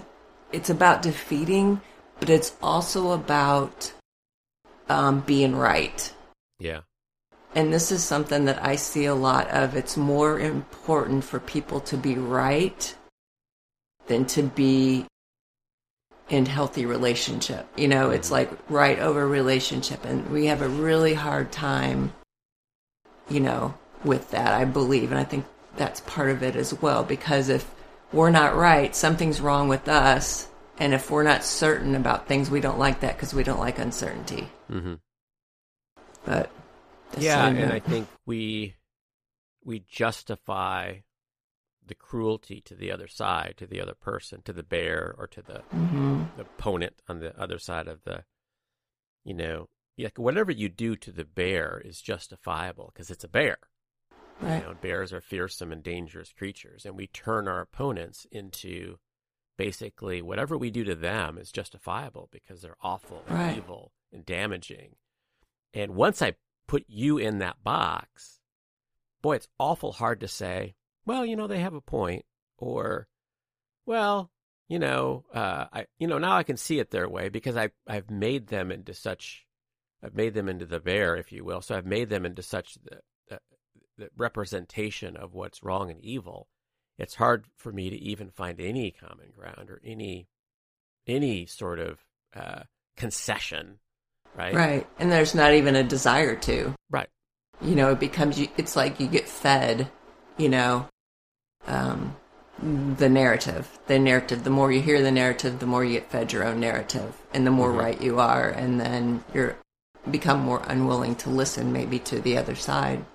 it's 0.52 0.70
about 0.70 1.02
defeating, 1.02 1.82
but 2.20 2.30
it's 2.30 2.56
also 2.62 3.12
about 3.12 3.92
um, 4.88 5.22
being 5.22 5.56
right. 5.56 6.14
yeah, 6.60 6.82
And 7.54 7.74
this 7.74 7.92
is 7.92 8.04
something 8.04 8.46
that 8.46 8.64
I 8.64 8.76
see 8.76 9.06
a 9.06 9.16
lot 9.16 9.50
of. 9.50 9.76
It's 9.76 9.98
more 9.98 10.40
important 10.40 11.24
for 11.24 11.40
people 11.40 11.82
to 11.82 11.98
be 11.98 12.16
right 12.16 12.96
than 14.08 14.26
to 14.26 14.44
be 14.44 15.06
in 16.30 16.46
healthy 16.46 16.86
relationship. 16.86 17.68
You 17.76 17.90
know, 17.90 18.10
it's 18.10 18.32
like 18.32 18.50
right 18.70 19.00
over 19.00 19.28
relationship 19.28 20.06
and 20.06 20.30
we 20.32 20.46
have 20.46 20.62
a 20.62 20.70
really 20.70 21.14
hard 21.14 21.52
time 21.52 22.14
you 23.32 23.40
know, 23.40 23.74
with 24.04 24.32
that, 24.32 24.54
I 24.54 24.66
believe, 24.66 25.12
and 25.12 25.20
I 25.20 25.24
think 25.24 25.46
that's 25.78 26.02
part 26.02 26.30
of 26.30 26.44
it 26.44 26.56
as 26.56 26.74
well 26.82 27.04
because 27.04 27.50
if 27.50 27.70
we're 28.12 28.30
not 28.30 28.56
right, 28.56 28.96
something's 28.96 29.40
wrong 29.40 29.70
with 29.70 29.88
us, 29.88 30.48
and 30.78 30.94
if 30.94 31.10
we're 31.10 31.24
not 31.24 31.44
certain 31.44 31.96
about 31.96 32.28
things, 32.28 32.50
we 32.50 32.60
don't 32.60 32.80
like 32.80 33.00
that 33.02 33.16
because 33.16 33.34
we 33.34 33.44
don't 33.44 33.60
like 33.60 33.80
uncertainty. 33.80 34.50
hmm 34.68 34.96
But 36.26 36.52
yeah, 37.20 37.48
and 37.48 37.72
I 37.72 37.80
think 37.80 38.08
we 38.26 38.76
we 39.64 39.80
justify 39.88 40.98
the 41.86 41.96
cruelty 41.96 42.62
to 42.62 42.76
the 42.76 42.92
other 42.92 43.08
side, 43.08 43.56
to 43.58 43.68
the 43.68 43.82
other 43.82 43.94
person, 43.96 44.42
to 44.44 44.54
the 44.54 44.64
bear 44.64 45.14
or 45.18 45.28
to 45.28 45.42
the, 45.42 45.62
Mm-hmm. 45.72 46.24
the 46.38 46.44
opponent 46.44 47.02
on 47.10 47.20
the 47.20 47.40
other 47.40 47.60
side 47.60 47.88
of 47.88 48.04
the, 48.04 48.24
you 49.24 49.34
know, 49.34 49.68
like 49.98 50.18
whatever 50.18 50.52
you 50.52 50.70
do 50.70 50.96
to 50.96 51.12
the 51.12 51.26
bear 51.26 51.82
is 51.84 52.02
justifiable 52.02 52.92
because 52.94 53.12
it's 53.12 53.24
a 53.24 53.28
bear. 53.28 53.58
Right. 54.40 54.62
You 54.64 54.70
know, 54.70 54.74
bears 54.82 55.14
are 55.14 55.22
fearsome 55.22 55.72
and 55.72 55.84
dangerous 55.84 56.32
creatures, 56.32 56.86
and 56.86 56.96
we 56.96 57.08
turn 57.08 57.48
our 57.48 57.62
opponents 57.62 58.26
into 58.32 58.98
basically 59.58 60.22
whatever 60.24 60.58
we 60.58 60.72
do 60.72 60.84
to 60.86 60.96
them 60.96 61.38
is 61.38 61.52
justifiable 61.52 62.30
because 62.32 62.62
they're 62.62 62.78
awful, 62.82 63.24
and 63.28 63.38
Right. 63.38 63.58
evil, 63.58 63.92
and 64.12 64.26
damaging. 64.26 64.96
And 65.74 65.94
once 65.96 66.22
I 66.22 66.34
put 66.72 66.86
you 66.88 67.18
in 67.18 67.40
that 67.40 67.62
box, 67.66 68.40
boy, 69.22 69.36
it's 69.36 69.50
awful 69.60 69.92
hard 69.92 70.22
to 70.22 70.28
say, 70.30 70.74
well, 71.06 71.26
you 71.26 71.36
know, 71.36 71.46
they 71.46 71.60
have 71.60 71.74
a 71.74 71.82
point, 71.82 72.24
or, 72.58 73.10
well, 73.86 74.32
you 74.70 74.80
know, 74.80 75.26
uh, 75.34 75.66
I, 75.74 75.86
you 76.00 76.08
know, 76.08 76.18
now 76.18 76.38
I 76.38 76.44
can 76.44 76.56
see 76.56 76.80
it 76.80 76.90
their 76.90 77.10
way 77.10 77.28
because 77.28 77.58
I, 77.58 77.72
I've 77.86 78.10
made 78.10 78.48
them 78.48 78.72
into 78.72 78.94
such, 78.94 79.46
I've 80.02 80.16
made 80.16 80.34
them 80.34 80.48
into 80.48 80.66
the 80.66 80.80
bear, 80.80 81.18
if 81.18 81.34
you 81.34 81.44
will. 81.44 81.60
So 81.60 81.76
I've 81.76 81.86
made 81.86 82.10
them 82.10 82.26
into 82.26 82.42
such 82.42 82.76
the, 82.76 83.02
the, 83.28 83.40
the 83.98 84.10
representation 84.16 85.18
of 85.18 85.34
what's 85.34 85.64
wrong 85.64 85.92
and 85.92 86.00
evil. 86.00 86.48
It's 86.98 87.16
hard 87.16 87.48
for 87.58 87.74
me 87.74 87.90
to 87.90 87.98
even 87.98 88.30
find 88.30 88.62
any 88.62 88.92
common 88.92 89.32
ground 89.36 89.70
or 89.70 89.82
any, 89.84 90.30
any 91.06 91.48
sort 91.48 91.80
of 91.80 92.00
uh, 92.34 92.64
concession, 92.96 93.80
right? 94.36 94.54
Right. 94.54 94.88
And 95.00 95.12
there's 95.12 95.36
not 95.36 95.54
even 95.54 95.76
a 95.76 95.84
desire 95.84 96.36
to. 96.36 96.74
Right. 96.90 97.10
You 97.62 97.76
know, 97.76 97.92
it 97.92 98.00
becomes 98.00 98.40
you 98.40 98.48
it's 98.58 98.76
like 98.76 99.00
you 99.00 99.08
get 99.08 99.28
fed, 99.28 99.90
you 100.38 100.50
know, 100.50 100.88
um 101.68 102.16
the 102.98 103.10
narrative. 103.10 103.80
The 103.88 103.98
narrative. 103.98 104.44
The 104.44 104.50
more 104.52 104.72
you 104.72 104.82
hear 104.82 105.02
the 105.02 105.12
narrative, 105.12 105.60
the 105.60 105.66
more 105.66 105.84
you 105.84 105.94
get 105.94 106.12
fed 106.12 106.32
your 106.32 106.44
own 106.44 106.60
narrative. 106.60 107.18
And 107.34 107.46
the 107.46 107.52
more 107.52 107.72
Mhm. 107.72 107.80
right 107.80 108.02
you 108.02 108.20
are, 108.20 108.50
and 108.50 108.80
then 108.80 109.24
you're 109.34 109.56
become 110.10 110.40
more 110.40 110.64
unwilling 110.68 111.16
to 111.16 111.30
listen 111.30 111.72
maybe 111.72 112.00
to 112.00 112.20
the 112.20 112.38
other 112.38 112.56
side. 112.56 113.06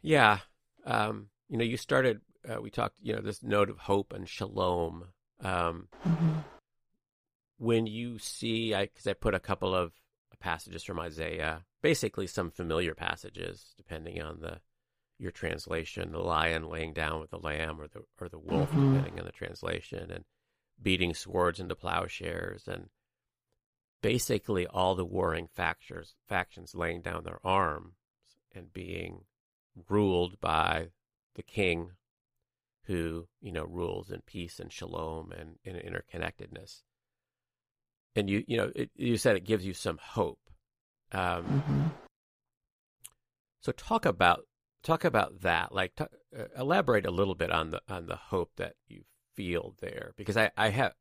Yeah. 0.00 0.38
Um, 0.84 1.30
you 1.48 1.58
know, 1.58 1.64
you 1.64 1.76
started, 1.76 2.20
uh, 2.48 2.60
we 2.60 2.70
talked, 2.70 2.98
you 3.00 3.14
know, 3.14 3.20
this 3.20 3.42
note 3.42 3.68
of 3.68 3.78
hope 3.78 4.12
and 4.12 4.28
shalom. 4.28 5.08
Um, 5.40 5.88
Mm-hmm. 6.06 6.38
When 7.58 7.86
you 7.86 8.18
see, 8.18 8.74
I, 8.74 8.86
cause 8.86 9.06
I 9.06 9.12
put 9.12 9.34
a 9.34 9.40
couple 9.40 9.74
of 9.74 9.92
passages 10.40 10.84
from 10.84 11.00
Isaiah, 11.00 11.64
basically 11.82 12.28
some 12.28 12.50
familiar 12.50 12.94
passages, 12.94 13.74
depending 13.76 14.22
on 14.22 14.40
the, 14.40 14.60
your 15.18 15.32
translation, 15.32 16.12
the 16.12 16.20
lion 16.20 16.68
laying 16.68 16.92
down 16.92 17.20
with 17.20 17.30
the 17.30 17.38
lamb 17.38 17.80
or 17.80 17.88
the, 17.88 18.02
or 18.20 18.28
the 18.28 18.38
wolf, 18.38 18.70
Mhm. 18.70 18.92
depending 18.92 19.18
on 19.18 19.26
the 19.26 19.32
translation 19.32 20.10
and 20.12 20.24
beating 20.80 21.12
swords 21.12 21.58
into 21.58 21.74
plowshares 21.74 22.68
and 22.68 22.88
basically 24.00 24.64
all 24.68 24.94
the 24.94 25.04
warring 25.04 25.48
factions, 25.48 26.14
factions 26.28 26.76
laying 26.76 27.02
down 27.02 27.24
their 27.24 27.44
arms 27.44 27.96
and 28.54 28.72
being 28.72 29.24
ruled 29.88 30.40
by 30.40 30.92
the 31.34 31.42
king 31.42 31.96
who, 32.84 33.28
you 33.40 33.50
know, 33.50 33.64
rules 33.64 34.10
in 34.10 34.20
peace 34.22 34.60
and 34.60 34.72
shalom 34.72 35.32
and 35.32 35.58
in 35.64 35.74
interconnectedness. 35.74 36.84
And 38.18 38.28
you, 38.28 38.44
you 38.46 38.56
know, 38.56 38.72
it, 38.74 38.90
you 38.96 39.16
said 39.16 39.36
it 39.36 39.44
gives 39.44 39.64
you 39.64 39.74
some 39.74 39.98
hope. 40.02 40.40
Um, 41.12 41.44
hmm 41.44 41.86
so 43.60 43.72
talk 43.72 44.06
about 44.06 44.44
talk 44.82 45.04
about 45.04 45.40
that. 45.42 45.74
Like, 45.74 45.94
talk, 45.94 46.10
uh, 46.38 46.44
elaborate 46.56 47.06
a 47.06 47.10
little 47.10 47.34
bit 47.34 47.50
on 47.50 47.70
the 47.70 47.80
on 47.88 48.06
the 48.06 48.16
hope 48.16 48.52
that 48.56 48.74
you 48.88 49.02
feel 49.34 49.74
there, 49.80 50.12
because 50.16 50.36
I 50.36 50.50
I 50.56 50.70
have 50.70 50.94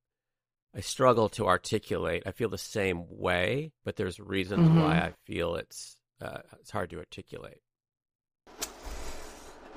I 0.76 0.82
struggle 0.82 1.30
to 1.30 1.48
articulate. 1.48 2.24
I 2.26 2.32
feel 2.32 2.50
the 2.50 2.58
same 2.58 3.06
way, 3.10 3.72
but 3.84 3.96
there's 3.96 4.20
reasons 4.20 4.68
Mhm. 4.68 4.82
why 4.82 4.98
I 4.98 5.14
feel 5.26 5.56
it's 5.56 5.98
uh, 6.22 6.40
it's 6.60 6.72
hard 6.72 6.90
to 6.92 6.98
articulate. 6.98 7.62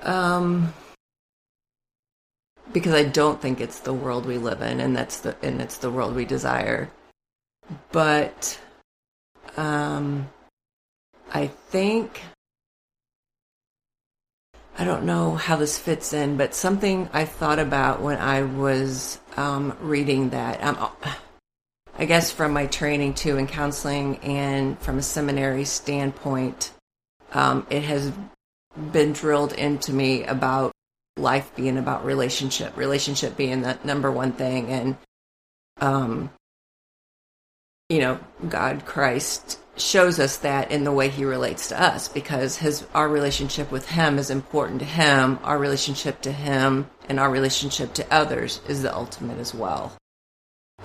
Um, 0.03 0.73
because 2.71 2.93
I 2.93 3.03
don't 3.03 3.39
think 3.41 3.61
it's 3.61 3.79
the 3.79 3.93
world 3.93 4.25
we 4.25 4.37
live 4.37 4.61
in, 4.61 4.79
and 4.79 4.95
that's 4.95 5.19
the 5.19 5.35
and 5.43 5.61
it's 5.61 5.77
the 5.77 5.91
world 5.91 6.15
we 6.15 6.25
desire. 6.25 6.89
But, 7.91 8.59
um, 9.57 10.29
I 11.33 11.47
think 11.47 12.21
I 14.77 14.83
don't 14.83 15.03
know 15.03 15.35
how 15.35 15.57
this 15.57 15.77
fits 15.77 16.13
in, 16.13 16.37
but 16.37 16.55
something 16.55 17.09
I 17.13 17.25
thought 17.25 17.59
about 17.59 18.01
when 18.01 18.17
I 18.17 18.43
was 18.43 19.19
um, 19.37 19.77
reading 19.81 20.31
that. 20.31 20.63
Um, 20.63 20.89
I 21.97 22.05
guess 22.05 22.31
from 22.31 22.53
my 22.53 22.65
training 22.65 23.13
too 23.13 23.37
in 23.37 23.47
counseling 23.47 24.17
and 24.19 24.79
from 24.79 24.97
a 24.97 25.03
seminary 25.03 25.65
standpoint, 25.65 26.73
um, 27.33 27.67
it 27.69 27.83
has 27.83 28.11
been 28.91 29.13
drilled 29.13 29.53
into 29.53 29.93
me 29.93 30.23
about 30.23 30.71
life 31.17 31.55
being 31.55 31.77
about 31.77 32.05
relationship, 32.05 32.75
relationship 32.75 33.37
being 33.37 33.61
the 33.61 33.77
number 33.83 34.09
one 34.09 34.31
thing, 34.31 34.69
and 34.69 34.97
um, 35.79 36.31
you 37.91 37.99
know, 37.99 38.17
God, 38.47 38.85
Christ 38.85 39.59
shows 39.75 40.17
us 40.17 40.37
that 40.37 40.71
in 40.71 40.85
the 40.85 40.93
way 40.93 41.09
He 41.09 41.25
relates 41.25 41.67
to 41.69 41.81
us, 41.81 42.07
because 42.07 42.55
His 42.55 42.87
our 42.93 43.09
relationship 43.09 43.69
with 43.69 43.89
Him 43.89 44.17
is 44.17 44.29
important 44.29 44.79
to 44.79 44.85
Him. 44.85 45.37
Our 45.43 45.57
relationship 45.57 46.21
to 46.21 46.31
Him 46.31 46.89
and 47.09 47.19
our 47.19 47.29
relationship 47.29 47.93
to 47.95 48.13
others 48.13 48.61
is 48.69 48.81
the 48.81 48.95
ultimate 48.95 49.39
as 49.39 49.53
well. 49.53 49.91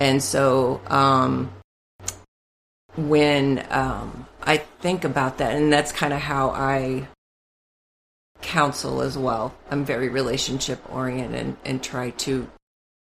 And 0.01 0.21
so, 0.21 0.81
um, 0.87 1.53
when 2.97 3.65
um, 3.69 4.27
I 4.41 4.57
think 4.57 5.05
about 5.05 5.37
that, 5.37 5.55
and 5.55 5.71
that's 5.71 5.93
kind 5.93 6.11
of 6.11 6.19
how 6.19 6.49
I 6.49 7.07
counsel 8.41 9.01
as 9.01 9.17
well. 9.17 9.55
I'm 9.71 9.85
very 9.85 10.09
relationship 10.09 10.81
oriented 10.93 11.39
and, 11.39 11.57
and 11.63 11.81
try 11.81 12.09
to 12.11 12.49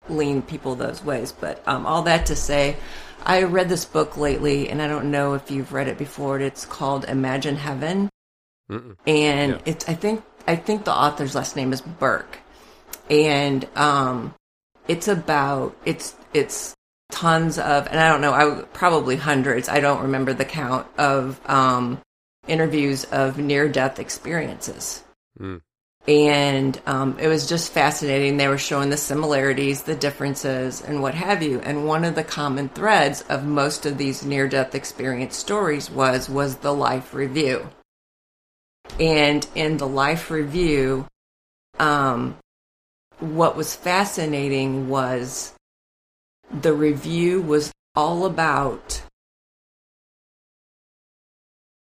lean 0.09 0.42
people 0.42 0.75
those 0.75 1.04
ways. 1.04 1.32
But 1.32 1.62
um, 1.66 1.87
all 1.87 2.02
that 2.02 2.26
to 2.26 2.37
say, 2.37 2.76
I 3.25 3.44
read 3.44 3.68
this 3.68 3.85
book 3.85 4.16
lately, 4.16 4.68
and 4.68 4.82
I 4.82 4.88
don't 4.88 5.11
know 5.11 5.35
if 5.35 5.50
you've 5.50 5.73
read 5.73 5.88
it 5.88 5.99
before. 5.99 6.40
It's 6.40 6.64
called 6.64 7.04
Imagine 7.04 7.56
Heaven, 7.56 8.09
Mm-mm. 8.71 8.97
and 9.06 9.52
Yeah. 9.52 9.59
it's 9.64 9.88
I 9.88 9.94
think 9.94 10.23
I 10.47 10.56
think 10.56 10.85
the 10.85 10.92
author's 10.92 11.35
last 11.35 11.54
name 11.56 11.73
is 11.73 11.80
Burke, 11.80 12.38
and 13.09 13.66
um, 13.76 14.35
it's 14.88 15.09
about 15.09 15.76
it's 15.85 16.16
it's 16.35 16.75
tons 17.12 17.59
of 17.59 17.87
and 17.88 18.00
I 18.00 18.09
don't 18.09 18.23
know 18.23 18.32
I 18.32 18.62
probably 18.73 19.16
hundreds 19.16 19.68
I 19.68 19.80
don't 19.80 20.02
remember 20.02 20.32
the 20.32 20.47
count 20.47 20.87
of 20.97 21.38
um, 21.49 22.00
interviews 22.49 23.04
of 23.04 23.37
near 23.38 23.68
death 23.68 23.99
experiences 23.99 25.04
Mm. 25.38 25.61
And 26.09 26.80
um, 26.87 27.16
it 27.21 27.28
was 27.28 27.49
just 27.49 27.73
fascinating. 27.73 28.37
They 28.37 28.49
were 28.49 28.59
showing 28.59 28.90
the 28.90 28.97
similarities, 28.97 29.82
the 29.82 29.94
differences, 29.94 30.80
and 30.80 31.00
what 31.00 31.14
have 31.14 31.42
you. 31.42 31.61
And 31.61 31.87
one 31.87 32.04
of 32.04 32.16
the 32.16 32.25
common 32.25 32.68
threads 32.68 33.23
of 33.28 33.44
most 33.44 33.87
of 33.87 33.99
these 33.99 34.25
near-death 34.25 34.75
experience 34.75 35.37
stories 35.37 35.90
was 35.90 36.28
was 36.28 36.56
the 36.56 36.75
life 36.75 37.14
review. 37.14 37.68
And 38.99 39.47
in 39.54 39.76
the 39.76 39.87
life 39.87 40.30
review, 40.30 41.06
um, 41.78 42.37
what 43.21 43.56
was 43.56 43.76
fascinating 43.76 44.88
was 44.88 45.54
the 46.50 46.75
review 46.75 47.40
was 47.40 47.73
all 47.94 48.26
about 48.26 49.02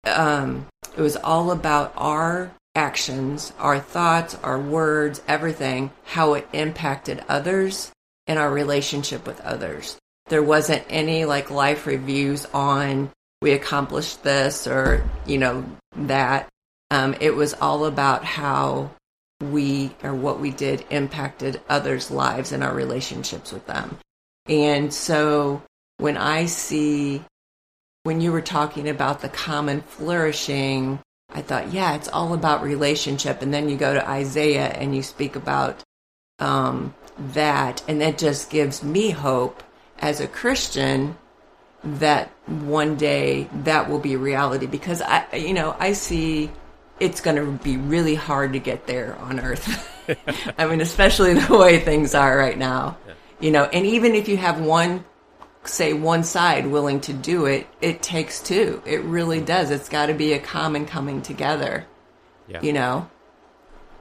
um, 0.05 0.67
it 0.95 1.01
was 1.01 1.17
all 1.17 1.51
about 1.51 1.91
our 1.97 2.51
actions, 2.77 3.51
our 3.59 3.79
thoughts, 3.79 4.35
our 4.43 4.59
words, 4.59 5.21
everything, 5.27 5.91
how 6.05 6.35
it 6.35 6.47
impacted 6.53 7.23
others 7.27 7.91
and 8.27 8.37
our 8.37 8.51
relationship 8.51 9.25
with 9.25 9.41
others. 9.41 9.97
There 10.27 10.43
wasn't 10.43 10.85
any 10.89 11.25
like 11.25 11.49
life 11.49 11.87
reviews 11.87 12.45
on 12.53 13.11
we 13.41 13.51
accomplished 13.51 14.23
this 14.23 14.67
or, 14.67 15.03
you 15.25 15.37
know, 15.37 15.65
that. 15.95 16.47
Um, 16.89 17.15
it 17.19 17.35
was 17.35 17.53
all 17.53 17.85
about 17.85 18.23
how 18.23 18.91
we 19.41 19.91
or 20.03 20.13
what 20.13 20.39
we 20.39 20.51
did 20.51 20.85
impacted 20.89 21.61
others' 21.69 22.09
lives 22.09 22.51
and 22.51 22.63
our 22.63 22.73
relationships 22.73 23.51
with 23.51 23.65
them. 23.67 23.97
And 24.47 24.93
so 24.93 25.61
when 25.97 26.15
I 26.17 26.45
see, 26.45 27.23
when 28.03 28.21
you 28.21 28.31
were 28.31 28.41
talking 28.41 28.87
about 28.87 29.21
the 29.21 29.29
common 29.29 29.81
flourishing, 29.81 30.99
I 31.29 31.41
thought, 31.41 31.73
yeah, 31.73 31.95
it's 31.95 32.07
all 32.07 32.33
about 32.33 32.63
relationship. 32.63 33.41
And 33.41 33.53
then 33.53 33.69
you 33.69 33.77
go 33.77 33.93
to 33.93 34.09
Isaiah 34.09 34.67
and 34.67 34.95
you 34.95 35.03
speak 35.03 35.35
about 35.35 35.83
um, 36.39 36.95
that. 37.17 37.83
And 37.87 38.01
that 38.01 38.17
just 38.17 38.49
gives 38.49 38.83
me 38.83 39.11
hope 39.11 39.63
as 39.99 40.19
a 40.19 40.27
Christian 40.27 41.17
that 41.83 42.29
one 42.47 42.95
day 42.95 43.49
that 43.63 43.89
will 43.89 43.99
be 43.99 44.15
reality 44.15 44.65
because 44.65 45.01
I, 45.01 45.25
you 45.35 45.53
know, 45.53 45.75
I 45.79 45.93
see 45.93 46.51
it's 46.99 47.21
going 47.21 47.35
to 47.37 47.63
be 47.63 47.77
really 47.77 48.15
hard 48.15 48.53
to 48.53 48.59
get 48.59 48.87
there 48.87 49.15
on 49.17 49.39
Earth. 49.39 49.87
I 50.57 50.65
mean, 50.65 50.81
especially 50.81 51.33
the 51.35 51.55
way 51.55 51.79
things 51.79 52.15
are 52.15 52.35
right 52.37 52.57
now. 52.57 52.97
Yeah. 53.07 53.13
You 53.39 53.51
know, 53.51 53.65
and 53.65 53.85
even 53.85 54.15
if 54.15 54.27
you 54.27 54.37
have 54.37 54.59
one, 54.59 55.05
say, 55.67 55.93
one 55.93 56.23
side 56.23 56.67
willing 56.67 57.01
to 57.01 57.13
do 57.13 57.45
it, 57.45 57.67
it 57.81 58.01
takes 58.01 58.41
two. 58.41 58.81
It 58.85 59.01
really 59.03 59.41
does. 59.41 59.71
It's 59.71 59.89
got 59.89 60.07
to 60.07 60.13
be 60.13 60.33
a 60.33 60.39
common 60.39 60.85
coming 60.85 61.21
together. 61.21 61.85
Yeah. 62.47 62.61
You 62.61 62.73
know? 62.73 63.09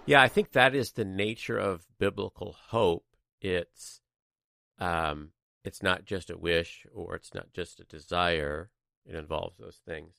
Yeah, 0.06 0.22
I 0.22 0.28
think 0.28 0.52
that 0.52 0.74
is 0.74 0.92
the 0.92 1.04
nature 1.04 1.58
of 1.58 1.84
biblical 1.98 2.56
hope. 2.68 3.04
It's, 3.40 4.00
um, 4.78 5.30
it's 5.64 5.82
not 5.82 6.04
just 6.04 6.30
a 6.30 6.38
wish 6.38 6.86
or 6.94 7.16
it's 7.16 7.34
not 7.34 7.52
just 7.52 7.80
a 7.80 7.84
desire. 7.84 8.70
It 9.04 9.14
involves 9.14 9.58
those 9.58 9.80
things 9.86 10.14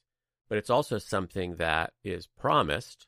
but 0.50 0.58
it's 0.58 0.70
also 0.70 0.98
something 0.98 1.56
that 1.56 1.94
is 2.04 2.28
promised 2.28 3.08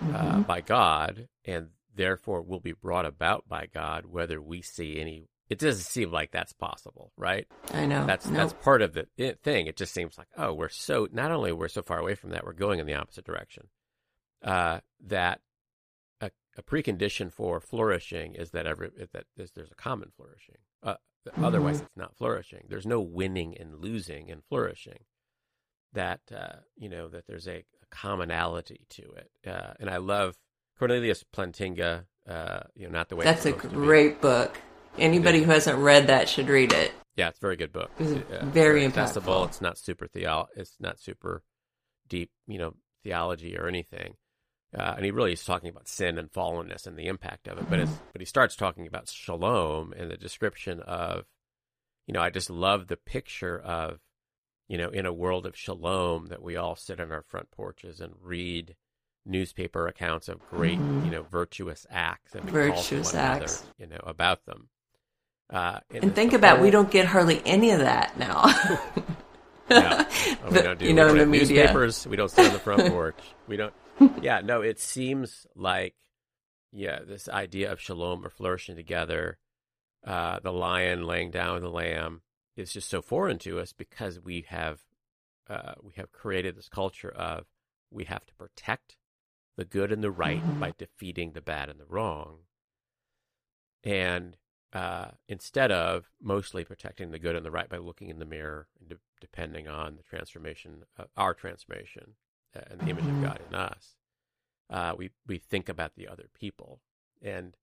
uh, 0.00 0.04
mm-hmm. 0.04 0.42
by 0.42 0.60
God 0.60 1.28
and 1.44 1.68
therefore 1.94 2.42
will 2.42 2.60
be 2.60 2.72
brought 2.72 3.06
about 3.06 3.48
by 3.48 3.66
God, 3.72 4.06
whether 4.06 4.40
we 4.40 4.62
see 4.62 5.00
any. 5.00 5.28
It 5.50 5.58
doesn't 5.58 5.82
seem 5.82 6.10
like 6.10 6.30
that's 6.30 6.54
possible, 6.54 7.12
right? 7.16 7.46
I 7.72 7.84
know. 7.84 8.06
That's 8.06 8.26
nope. 8.26 8.34
that's 8.36 8.52
part 8.64 8.80
of 8.80 8.94
the 8.94 9.06
thing. 9.42 9.66
It 9.66 9.76
just 9.76 9.92
seems 9.92 10.16
like, 10.16 10.28
oh, 10.38 10.54
we're 10.54 10.70
so 10.70 11.06
not 11.12 11.30
only 11.30 11.52
we're 11.52 11.68
so 11.68 11.82
far 11.82 11.98
away 11.98 12.14
from 12.14 12.30
that, 12.30 12.44
we're 12.44 12.54
going 12.54 12.80
in 12.80 12.86
the 12.86 12.94
opposite 12.94 13.26
direction. 13.26 13.68
Uh, 14.42 14.80
that 15.06 15.40
a, 16.20 16.30
a, 16.56 16.62
precondition 16.62 17.32
for 17.32 17.60
flourishing 17.60 18.34
is 18.34 18.50
that 18.50 18.66
every 18.66 18.90
that 19.12 19.24
is, 19.36 19.50
there's 19.52 19.70
a 19.70 19.74
common 19.74 20.10
flourishing. 20.16 20.56
Uh, 20.82 20.94
mm-hmm. 21.28 21.44
Otherwise, 21.44 21.80
it's 21.80 21.96
not 21.96 22.16
flourishing. 22.16 22.64
There's 22.68 22.86
no 22.86 23.00
winning 23.00 23.56
and 23.58 23.82
losing 23.82 24.30
and 24.30 24.42
flourishing 24.48 25.00
that 25.92 26.20
uh, 26.34 26.56
you 26.76 26.88
know 26.88 27.08
that 27.08 27.26
there's 27.26 27.46
a, 27.46 27.56
a 27.82 27.86
commonality 27.90 28.86
to 28.90 29.02
it, 29.02 29.30
uh, 29.46 29.74
and 29.78 29.90
I 29.90 29.98
love 29.98 30.36
Cornelius 30.78 31.22
Plantinga. 31.34 32.04
Uh, 32.26 32.60
you 32.74 32.86
know, 32.86 32.92
not 32.92 33.10
the 33.10 33.16
way 33.16 33.24
that's 33.26 33.44
a 33.44 33.52
great 33.52 34.22
book. 34.22 34.58
Anybody 34.98 35.42
who 35.42 35.50
hasn't 35.50 35.78
read 35.78 36.06
that 36.06 36.28
should 36.28 36.48
read 36.48 36.72
it. 36.72 36.92
Yeah, 37.16 37.28
it's 37.28 37.38
a 37.38 37.40
very 37.40 37.56
good 37.56 37.72
book. 37.72 37.90
It's 37.98 38.30
uh, 38.32 38.44
very 38.46 38.84
accessible. 38.84 39.44
It's 39.44 39.60
not 39.60 39.78
super 39.78 40.06
theo. 40.06 40.48
It's 40.56 40.76
not 40.80 40.98
super 40.98 41.42
deep, 42.08 42.30
you 42.46 42.58
know, 42.58 42.74
theology 43.02 43.56
or 43.56 43.68
anything. 43.68 44.14
Uh, 44.76 44.94
and 44.96 45.04
he 45.04 45.12
really 45.12 45.32
is 45.32 45.44
talking 45.44 45.70
about 45.70 45.86
sin 45.86 46.18
and 46.18 46.32
fallenness 46.32 46.86
and 46.86 46.96
the 46.96 47.06
impact 47.06 47.46
of 47.46 47.58
it. 47.58 47.70
But 47.70 47.80
mm-hmm. 47.80 47.94
but 48.12 48.20
he 48.20 48.26
starts 48.26 48.56
talking 48.56 48.86
about 48.88 49.08
shalom 49.08 49.92
and 49.96 50.10
the 50.10 50.16
description 50.16 50.80
of, 50.80 51.24
you 52.08 52.14
know, 52.14 52.20
I 52.20 52.30
just 52.30 52.50
love 52.50 52.88
the 52.88 52.96
picture 52.96 53.58
of 53.58 54.00
you 54.68 54.78
know, 54.78 54.88
in 54.88 55.06
a 55.06 55.12
world 55.12 55.46
of 55.46 55.56
shalom 55.56 56.26
that 56.26 56.42
we 56.42 56.56
all 56.56 56.76
sit 56.76 57.00
on 57.00 57.12
our 57.12 57.22
front 57.22 57.50
porches 57.50 58.00
and 58.00 58.14
read 58.22 58.74
newspaper 59.26 59.86
accounts 59.86 60.28
of 60.28 60.40
great, 60.50 60.78
mm-hmm. 60.78 61.04
you 61.04 61.10
know, 61.10 61.22
virtuous 61.22 61.86
acts 61.90 62.34
and 62.34 62.48
virtuous 62.48 63.14
acts, 63.14 63.60
another, 63.60 63.74
you 63.78 63.86
know, 63.86 64.02
about 64.04 64.44
them. 64.46 64.68
Uh, 65.50 65.78
and, 65.90 66.14
think 66.14 66.32
about 66.32 66.60
we 66.60 66.70
don't 66.70 66.90
get 66.90 67.06
hardly 67.06 67.42
any 67.44 67.70
of 67.70 67.80
that 67.80 68.18
now. 68.18 68.44
yeah. 69.70 70.08
well, 70.42 70.52
we 70.52 70.62
don't 70.62 70.78
do, 70.78 70.86
you 70.86 70.94
know, 70.94 71.08
in 71.08 71.18
the 71.18 71.26
media. 71.26 71.64
newspapers. 71.64 72.06
We 72.06 72.16
don't 72.16 72.30
sit 72.30 72.46
on 72.46 72.52
the 72.52 72.58
front 72.58 72.86
porch. 72.90 73.18
We 73.46 73.56
don't. 73.56 73.74
Yeah, 74.22 74.40
no. 74.40 74.62
It 74.62 74.80
seems 74.80 75.46
like, 75.54 75.94
yeah, 76.72 77.00
this 77.06 77.28
idea 77.28 77.70
of 77.70 77.80
shalom 77.80 78.24
or 78.24 78.30
flourishing 78.30 78.76
together, 78.76 79.38
uh, 80.04 80.40
the 80.42 80.52
lion 80.52 81.06
laying 81.06 81.30
down 81.30 81.54
with 81.54 81.62
the 81.62 81.70
lamb, 81.70 82.22
is 82.56 82.72
just 82.72 82.88
so 82.88 83.02
foreign 83.02 83.38
to 83.40 83.60
us 83.60 83.72
because 83.72 84.20
we 84.20 84.46
have 84.48 84.80
uh, 85.48 85.74
we 85.82 85.92
have 85.96 86.10
created 86.10 86.56
this 86.56 86.68
culture 86.68 87.10
of 87.10 87.44
we 87.90 88.04
have 88.04 88.24
to 88.26 88.34
protect 88.34 88.96
the 89.56 89.64
good 89.64 89.92
and 89.92 90.02
the 90.02 90.10
right 90.10 90.42
mm-hmm. 90.42 90.58
by 90.58 90.72
defeating 90.76 91.32
the 91.32 91.40
bad 91.40 91.68
and 91.68 91.78
the 91.78 91.86
wrong, 91.86 92.38
and 93.84 94.36
uh, 94.74 95.06
instead 95.28 95.70
of 95.70 96.10
mostly 96.20 96.64
protecting 96.64 97.12
the 97.12 97.18
good 97.18 97.36
and 97.36 97.46
the 97.46 97.50
right 97.50 97.68
by 97.68 97.78
looking 97.78 98.08
in 98.08 98.18
the 98.18 98.24
mirror 98.24 98.66
and 98.80 98.88
de- 98.88 98.96
depending 99.20 99.68
on 99.68 99.96
the 99.96 100.02
transformation, 100.02 100.82
uh, 100.98 101.04
our 101.16 101.32
transformation, 101.32 102.14
uh, 102.56 102.60
and 102.70 102.80
the 102.80 102.86
image 102.86 103.04
mm-hmm. 103.04 103.24
of 103.24 103.30
God 103.30 103.40
in 103.48 103.54
us, 103.54 103.94
uh, 104.70 104.92
we 104.96 105.10
we 105.26 105.38
think 105.38 105.68
about 105.68 105.92
the 105.96 106.08
other 106.08 106.28
people, 106.38 106.80
and 107.22 107.56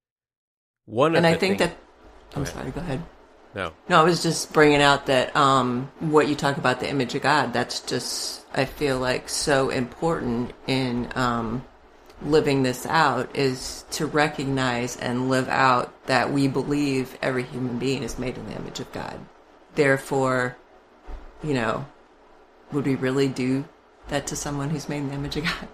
one 0.85 1.15
and 1.15 1.27
I 1.27 1.35
think 1.35 1.57
things, 1.57 1.71
that 1.71 1.77
I'm 2.37 2.45
sorry, 2.45 2.71
go 2.71 2.79
ahead. 2.79 3.03
No. 3.53 3.73
No, 3.89 3.99
I 3.99 4.03
was 4.03 4.23
just 4.23 4.53
bringing 4.53 4.81
out 4.81 5.07
that 5.07 5.35
um, 5.35 5.91
what 5.99 6.29
you 6.29 6.35
talk 6.35 6.55
about 6.55 6.79
the 6.79 6.89
image 6.89 7.15
of 7.15 7.21
God. 7.21 7.51
That's 7.51 7.81
just 7.81 8.45
I 8.53 8.63
feel 8.63 8.97
like 8.97 9.27
so 9.27 9.69
important 9.69 10.53
in 10.67 11.11
um, 11.15 11.65
living 12.23 12.63
this 12.63 12.85
out 12.85 13.35
is 13.35 13.85
to 13.91 14.05
recognize 14.05 14.97
and 14.97 15.29
live 15.29 15.47
out 15.49 15.93
that 16.05 16.31
we 16.31 16.47
believe 16.47 17.17
every 17.21 17.43
human 17.43 17.79
being 17.79 18.03
is 18.03 18.19
made 18.19 18.37
in 18.37 18.45
the 18.47 18.55
image 18.55 18.79
of 18.79 18.91
God. 18.91 19.19
Therefore, 19.75 20.57
you 21.43 21.53
know, 21.53 21.85
would 22.71 22.85
we 22.85 22.95
really 22.95 23.27
do 23.27 23.65
that 24.09 24.27
to 24.27 24.35
someone 24.35 24.69
who's 24.69 24.89
made 24.89 24.99
in 24.99 25.09
the 25.09 25.15
image 25.15 25.37
of 25.37 25.45
God? 25.45 25.67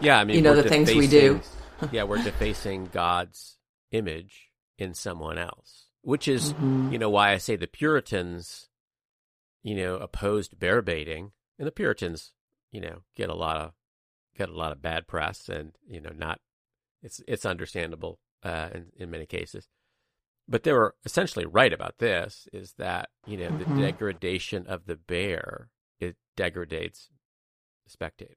Yeah, 0.00 0.18
I 0.18 0.24
mean, 0.24 0.36
you 0.36 0.42
know 0.42 0.54
the 0.54 0.68
things 0.68 0.94
we 0.94 1.06
do. 1.06 1.40
yeah, 1.92 2.02
we're 2.02 2.22
defacing 2.22 2.90
God's 2.92 3.56
image 3.92 4.50
in 4.78 4.92
someone 4.92 5.38
else 5.38 5.86
which 6.06 6.28
is 6.28 6.52
mm-hmm. 6.52 6.92
you 6.92 6.98
know 7.00 7.10
why 7.10 7.32
I 7.32 7.38
say 7.38 7.56
the 7.56 7.66
Puritans, 7.66 8.68
you 9.64 9.74
know, 9.74 9.96
opposed 9.96 10.56
bear 10.56 10.80
baiting, 10.80 11.32
and 11.58 11.66
the 11.66 11.72
Puritans, 11.72 12.30
you 12.70 12.80
know, 12.80 13.02
get 13.16 13.28
a 13.28 13.34
lot 13.34 13.56
of 13.56 13.72
get 14.36 14.48
a 14.48 14.56
lot 14.56 14.72
of 14.72 14.82
bad 14.82 15.06
press, 15.06 15.48
and 15.48 15.72
you 15.86 16.00
know, 16.00 16.12
not 16.14 16.40
it's 17.02 17.20
it's 17.26 17.46
understandable 17.46 18.18
uh, 18.42 18.68
in 18.74 18.86
in 18.96 19.10
many 19.10 19.26
cases, 19.26 19.68
but 20.48 20.62
they 20.62 20.72
were 20.72 20.94
essentially 21.04 21.46
right 21.46 21.72
about 21.72 21.98
this: 21.98 22.48
is 22.52 22.74
that 22.78 23.10
you 23.26 23.36
know 23.36 23.48
mm-hmm. 23.48 23.76
the 23.76 23.82
degradation 23.82 24.66
of 24.66 24.86
the 24.86 24.96
bear 24.96 25.70
it 26.00 26.16
degrades 26.36 27.08
the 27.84 27.90
spectators. 27.90 28.36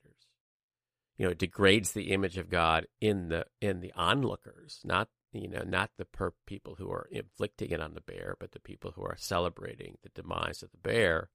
You 1.17 1.25
know, 1.25 1.31
it 1.31 1.39
degrades 1.39 1.91
the 1.91 2.11
image 2.11 2.37
of 2.37 2.49
God 2.49 2.87
in 3.01 3.29
the 3.29 3.45
in 3.61 3.81
the 3.81 3.91
onlookers, 3.95 4.79
not 4.85 5.09
you 5.31 5.47
know, 5.47 5.63
not 5.65 5.91
the 5.97 6.05
per- 6.05 6.33
people 6.47 6.75
who 6.75 6.89
are 6.89 7.07
inflicting 7.11 7.71
it 7.71 7.81
on 7.81 7.93
the 7.93 8.01
bear, 8.01 8.35
but 8.39 8.51
the 8.51 8.59
people 8.59 8.91
who 8.95 9.03
are 9.03 9.17
celebrating 9.17 9.97
the 10.01 10.09
demise 10.09 10.63
of 10.63 10.71
the 10.71 10.77
bear 10.77 11.29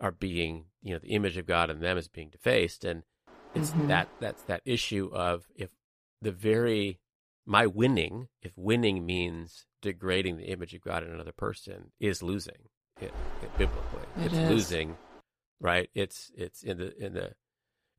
are 0.00 0.12
being, 0.12 0.66
you 0.82 0.92
know, 0.92 1.00
the 1.00 1.08
image 1.08 1.36
of 1.36 1.46
God 1.46 1.70
in 1.70 1.80
them 1.80 1.98
is 1.98 2.06
being 2.06 2.30
defaced, 2.30 2.84
and 2.84 3.02
it's 3.58 3.70
mm-hmm. 3.70 3.88
that 3.88 4.08
that's 4.20 4.42
that 4.42 4.62
issue 4.64 5.10
of 5.12 5.46
if 5.54 5.70
the 6.22 6.32
very 6.32 6.98
my 7.46 7.66
winning, 7.66 8.28
if 8.42 8.52
winning 8.56 9.06
means 9.06 9.64
degrading 9.80 10.36
the 10.36 10.50
image 10.50 10.74
of 10.74 10.82
God 10.82 11.02
in 11.02 11.10
another 11.10 11.32
person, 11.32 11.92
is 11.98 12.22
losing 12.22 12.68
it, 13.00 13.12
it 13.42 13.58
biblically. 13.58 14.02
It 14.18 14.26
it's 14.26 14.34
is. 14.34 14.50
losing, 14.50 14.96
right? 15.60 15.90
It's 15.94 16.30
it's 16.36 16.62
in 16.62 16.78
the 16.78 16.96
in 17.04 17.14
the 17.14 17.32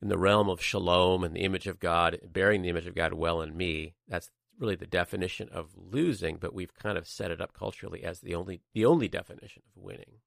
in 0.02 0.10
the 0.10 0.18
realm 0.18 0.50
of 0.50 0.62
shalom 0.62 1.24
and 1.24 1.36
the 1.36 1.42
image 1.42 1.68
of 1.68 1.80
God, 1.80 2.20
bearing 2.32 2.62
the 2.62 2.70
image 2.70 2.88
of 2.88 2.96
God 2.96 3.14
well 3.14 3.42
in 3.42 3.56
me. 3.56 3.96
That's 4.08 4.30
really 4.58 4.76
the 4.76 4.88
definition 4.88 5.50
of 5.52 5.72
losing, 5.76 6.38
but 6.38 6.54
we've 6.54 6.74
kind 6.74 6.98
of 6.98 7.08
set 7.08 7.32
it 7.32 7.42
up 7.42 7.54
culturally 7.54 8.04
as 8.04 8.20
the 8.20 8.36
only 8.36 8.62
the 8.74 8.86
only 8.86 9.08
definition 9.08 9.64
of 9.76 9.82
winning. 9.82 10.20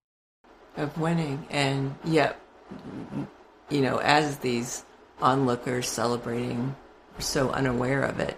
Of 0.76 0.98
winning, 0.98 1.46
and 1.50 1.94
yet, 2.04 2.40
you 3.68 3.82
know, 3.82 3.98
as 3.98 4.38
these 4.38 4.84
onlookers 5.22 5.88
celebrating, 5.88 6.76
we're 7.14 7.20
so 7.20 7.50
unaware 7.50 8.02
of 8.02 8.20
it. 8.20 8.37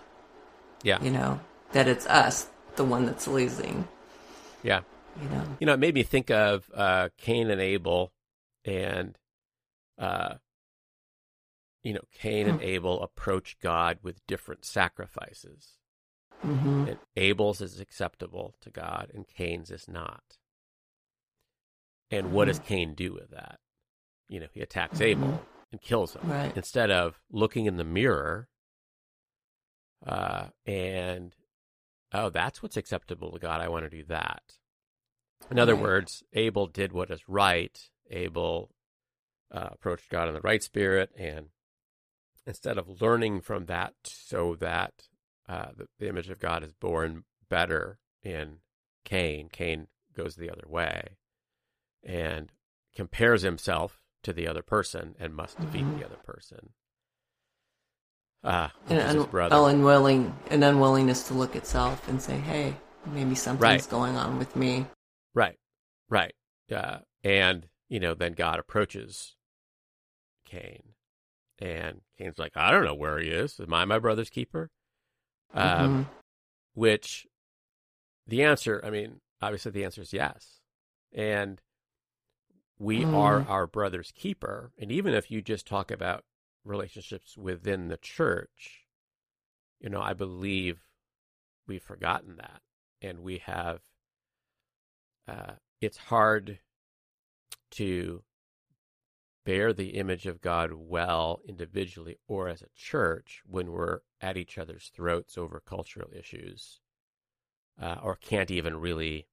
Yeah, 0.83 1.03
you 1.03 1.11
know 1.11 1.41
that 1.73 1.89
it's 1.89 2.07
us, 2.07 2.47
the 2.77 2.85
one 2.85 3.07
that's 3.07 3.27
losing. 3.27 3.89
Yeah, 4.63 4.81
you 5.21 5.29
know, 5.29 5.45
you 5.61 5.67
know, 5.67 5.75
it 5.75 5.81
made 5.81 5.95
me 5.95 6.03
think 6.03 6.31
of 6.31 6.71
uh, 6.75 7.09
Cain 7.19 7.51
and 7.51 7.61
Abel, 7.61 8.13
and 8.65 9.19
uh, 9.99 10.35
you 11.85 11.93
know, 11.93 12.05
Cain 12.13 12.49
and 12.49 12.59
hmm. 12.59 12.67
Abel 12.67 13.03
approach 13.03 13.59
God 13.61 13.99
with 14.03 14.27
different 14.27 14.65
sacrifices. 14.65 15.75
Mm-hmm. 16.45 16.89
And 16.89 16.99
Abel's 17.17 17.61
is 17.61 17.81
acceptable 17.81 18.55
to 18.63 18.71
God 18.71 19.11
and 19.15 19.27
Cain's 19.27 19.71
is 19.71 19.89
not. 19.89 20.39
And 22.11 22.33
what 22.33 22.47
does 22.47 22.59
mm-hmm. 22.59 22.69
Cain 22.69 22.95
do 22.95 23.15
with 23.15 23.31
that? 23.31 23.61
You 24.29 24.41
know, 24.41 24.49
he 24.53 24.61
attacks 24.61 24.95
mm-hmm. 24.95 25.25
Abel 25.25 25.43
and 25.75 25.81
kills 25.81 26.15
him 26.15 26.31
right. 26.31 26.57
instead 26.57 26.93
of 26.93 27.19
looking 27.33 27.67
in 27.67 27.77
the 27.79 27.85
mirror 27.85 28.49
uh, 30.07 30.47
and, 30.67 31.35
oh, 32.13 32.31
that's 32.31 32.63
what's 32.63 32.77
acceptable 32.77 33.33
to 33.33 33.41
God. 33.41 33.61
I 33.61 33.69
want 33.69 33.85
to 33.85 33.91
do 33.91 34.05
that. 34.05 34.43
In 35.51 35.59
other 35.59 35.75
right. 35.75 35.83
words, 35.83 36.23
Abel 36.33 36.69
did 36.69 36.93
what 36.93 37.11
is 37.11 37.23
right. 37.27 37.77
Abel 38.09 38.71
uh, 39.53 39.71
approached 39.73 40.11
God 40.11 40.29
in 40.29 40.35
the 40.35 40.41
right 40.43 40.63
spirit, 40.63 41.11
and 41.19 41.47
instead 42.47 42.79
of 42.79 43.01
learning 43.01 43.41
from 43.41 43.67
that 43.67 43.95
so 44.05 44.55
that 44.61 44.93
uh, 45.49 45.71
the, 45.77 45.89
the, 45.99 46.09
image 46.09 46.31
of 46.31 46.39
God 46.39 46.63
is 46.63 46.73
borne 46.73 47.25
better 47.51 47.99
in 48.23 48.59
Cain. 49.05 49.49
Cain 49.51 49.89
goes 50.17 50.37
the 50.37 50.51
other 50.51 50.67
way 50.69 51.17
and 52.05 52.53
compares 52.95 53.43
himself 53.43 54.04
to 54.25 54.33
the 54.33 54.47
other 54.49 54.63
person 54.63 55.15
and 55.19 55.35
must 55.35 55.59
defeat 55.61 55.83
mm-hmm. 55.83 55.99
the 55.99 56.05
other 56.07 56.17
person. 56.25 56.71
uh, 58.43 58.69
an 58.91 58.99
un- 58.99 59.27
brother. 59.31 59.55
oh, 59.57 59.67
unwilling, 59.67 60.35
an 60.51 60.63
unwillingness 60.63 61.29
to 61.29 61.35
look 61.35 61.57
itself 61.57 62.07
and 62.09 62.21
say, 62.21 62.37
"Hey, 62.37 62.77
maybe 63.07 63.35
something's 63.35 63.61
Right. 63.63 63.89
going 63.89 64.17
on 64.17 64.39
with 64.39 64.55
me." 64.55 64.87
Right, 65.35 65.59
right. 66.11 66.35
Uh, 66.71 66.99
and 67.23 67.69
you 67.89 68.01
know, 68.01 68.13
then 68.15 68.33
God 68.35 68.59
approaches 68.59 69.35
Cain, 70.45 70.95
and 71.59 72.03
Cain's 72.19 72.39
like, 72.39 72.53
"I 72.55 72.71
don't 72.71 72.85
know 72.85 72.95
where 72.95 73.19
he 73.19 73.29
is. 73.31 73.59
Am 73.61 73.73
I 73.73 73.85
my 73.87 73.99
brother's 73.99 74.31
keeper?" 74.31 74.71
Um, 75.55 76.05
Mhm. 76.05 76.09
which 76.75 77.27
the 78.27 78.43
answer, 78.43 78.81
I 78.85 78.91
mean, 78.91 79.21
obviously 79.41 79.71
the 79.73 79.85
answer 79.85 80.03
is 80.03 80.13
yes. 80.13 80.61
And 81.13 81.61
we 82.79 83.05
Mm. 83.05 83.15
are 83.15 83.43
our 83.43 83.67
brother's 83.67 84.13
keeper. 84.13 84.73
And 84.79 84.91
even 84.91 85.15
if 85.15 85.31
you 85.31 85.41
just 85.43 85.67
talk 85.67 85.91
about 85.91 86.25
relationships 86.65 87.37
within 87.37 87.89
the 87.89 87.97
church, 87.97 88.87
you 89.81 89.89
know, 89.91 90.01
I 90.01 90.13
believe 90.15 90.87
we've 91.67 91.83
forgotten 91.83 92.37
that. 92.37 92.63
And 93.01 93.21
we 93.21 93.39
have, 93.39 93.83
uh, 95.29 95.55
it's 95.81 95.99
hard 95.99 96.61
to 97.73 98.25
bear 99.45 99.73
the 99.73 99.91
image 99.91 100.27
of 100.27 100.41
God 100.41 100.73
well 100.73 101.41
individually 101.47 102.19
or 102.27 102.49
as 102.49 102.63
a 102.63 102.71
church 102.75 103.43
when 103.45 103.73
we're 103.73 104.01
at 104.21 104.37
each 104.37 104.57
other's 104.57 104.91
throats 104.95 105.37
over 105.37 105.61
cultural 105.61 106.11
issues 106.13 106.81
uh, 107.81 107.97
or 108.03 108.17
can't 108.17 108.51
even 108.51 108.77
really 108.77 109.27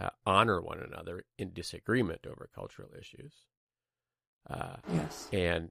uh, 0.00 0.10
honor 0.26 0.60
one 0.60 0.80
another 0.80 1.24
in 1.38 1.52
disagreement 1.52 2.26
over 2.26 2.48
cultural 2.54 2.88
issues. 2.98 3.44
Uh, 4.48 4.76
Yes. 4.92 5.28
and 5.32 5.70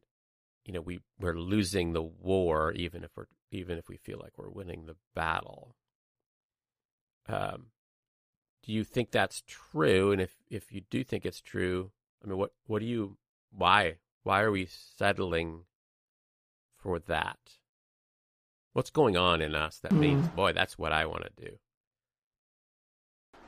you 0.65 0.74
know 0.74 0.82
we 0.82 1.00
we're 1.20 1.38
losing 1.38 1.94
the 1.94 2.02
war 2.04 2.72
even 2.74 3.04
if 3.04 3.12
we're 3.18 3.26
even 3.52 3.78
if 3.78 3.89
we 3.89 3.98
feel 3.98 4.20
like 4.20 4.38
we're 4.38 4.50
winning 4.50 4.86
the 4.86 4.96
battle. 5.15 5.76
Um, 7.28 7.68
do 8.63 8.72
you 8.74 8.84
think 8.84 9.12
that's 9.12 9.44
true? 9.48 10.12
And 10.12 10.22
if 10.22 10.36
if 10.50 10.72
you 10.72 10.82
do 10.89 11.04
think 11.04 11.26
it's 11.26 11.42
true, 11.42 11.92
I 12.24 12.28
mean, 12.28 12.38
what 12.38 12.54
what 12.68 12.80
do 12.80 12.86
you 12.86 13.18
why 13.52 13.98
why 14.24 14.42
are 14.42 14.52
we 14.52 14.65
settling 14.68 15.65
for 16.78 17.00
that? 17.00 17.39
What's 18.74 18.89
going 18.89 19.15
on 19.18 19.42
in 19.42 19.54
us 19.56 19.78
that 19.80 19.96
means, 19.96 20.28
boy, 20.28 20.54
that's 20.54 20.78
what 20.78 20.92
I 20.92 21.06
want 21.06 21.24
to 21.24 21.46
do? 21.50 21.60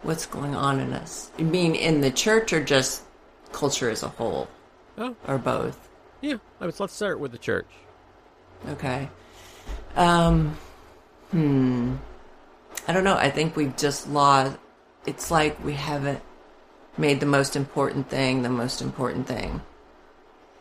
What's 0.04 0.26
going 0.26 0.56
on 0.56 0.80
in 0.80 0.94
us? 0.94 1.30
You 1.38 1.46
mean 1.46 1.76
in 1.76 2.02
the 2.02 2.12
church 2.12 2.54
or 2.54 2.64
just 2.64 3.04
culture 3.52 3.90
as 3.90 4.04
a 4.04 4.08
whole, 4.10 4.48
Oh, 4.98 5.16
or 5.28 5.38
both? 5.38 5.90
yeah. 6.22 6.38
Let's 6.60 6.80
let's 6.80 6.94
start 6.94 7.20
with 7.20 7.32
the 7.32 7.38
church. 7.38 7.68
Okay. 8.70 9.10
Um. 9.96 10.58
Hmm. 11.32 11.96
I 12.88 12.94
don't 12.94 13.04
know. 13.04 13.16
I 13.16 13.30
think 13.30 13.56
we've 13.56 13.76
just 13.78 14.08
lost. 14.10 14.58
It's 15.06 15.30
like 15.32 15.64
we 15.64 15.74
haven't 15.74 16.22
made 16.98 17.20
the 17.20 17.26
most 17.26 17.56
important 17.56 18.10
thing 18.10 18.42
the 18.44 18.50
most 18.50 18.82
important 18.82 19.28
thing. 19.28 19.62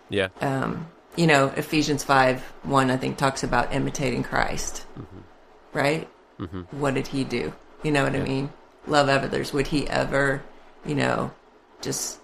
Yeah. 0.08 0.28
Um. 0.40 0.88
You 1.16 1.26
know, 1.26 1.46
Ephesians 1.56 2.04
five 2.04 2.42
one 2.62 2.90
I 2.90 2.96
think 2.96 3.16
talks 3.16 3.42
about 3.42 3.72
imitating 3.74 4.22
Christ. 4.22 4.84
Right. 5.72 6.08
hmm 6.38 6.62
What 6.72 6.94
did 6.94 7.06
he 7.08 7.24
do? 7.24 7.52
You 7.82 7.92
know 7.92 8.04
what 8.04 8.14
I 8.14 8.20
mean? 8.20 8.50
Love 8.86 9.08
others. 9.08 9.52
Would 9.52 9.68
he 9.68 9.86
ever, 9.88 10.42
you 10.84 10.94
know, 10.94 11.30
just 11.80 12.18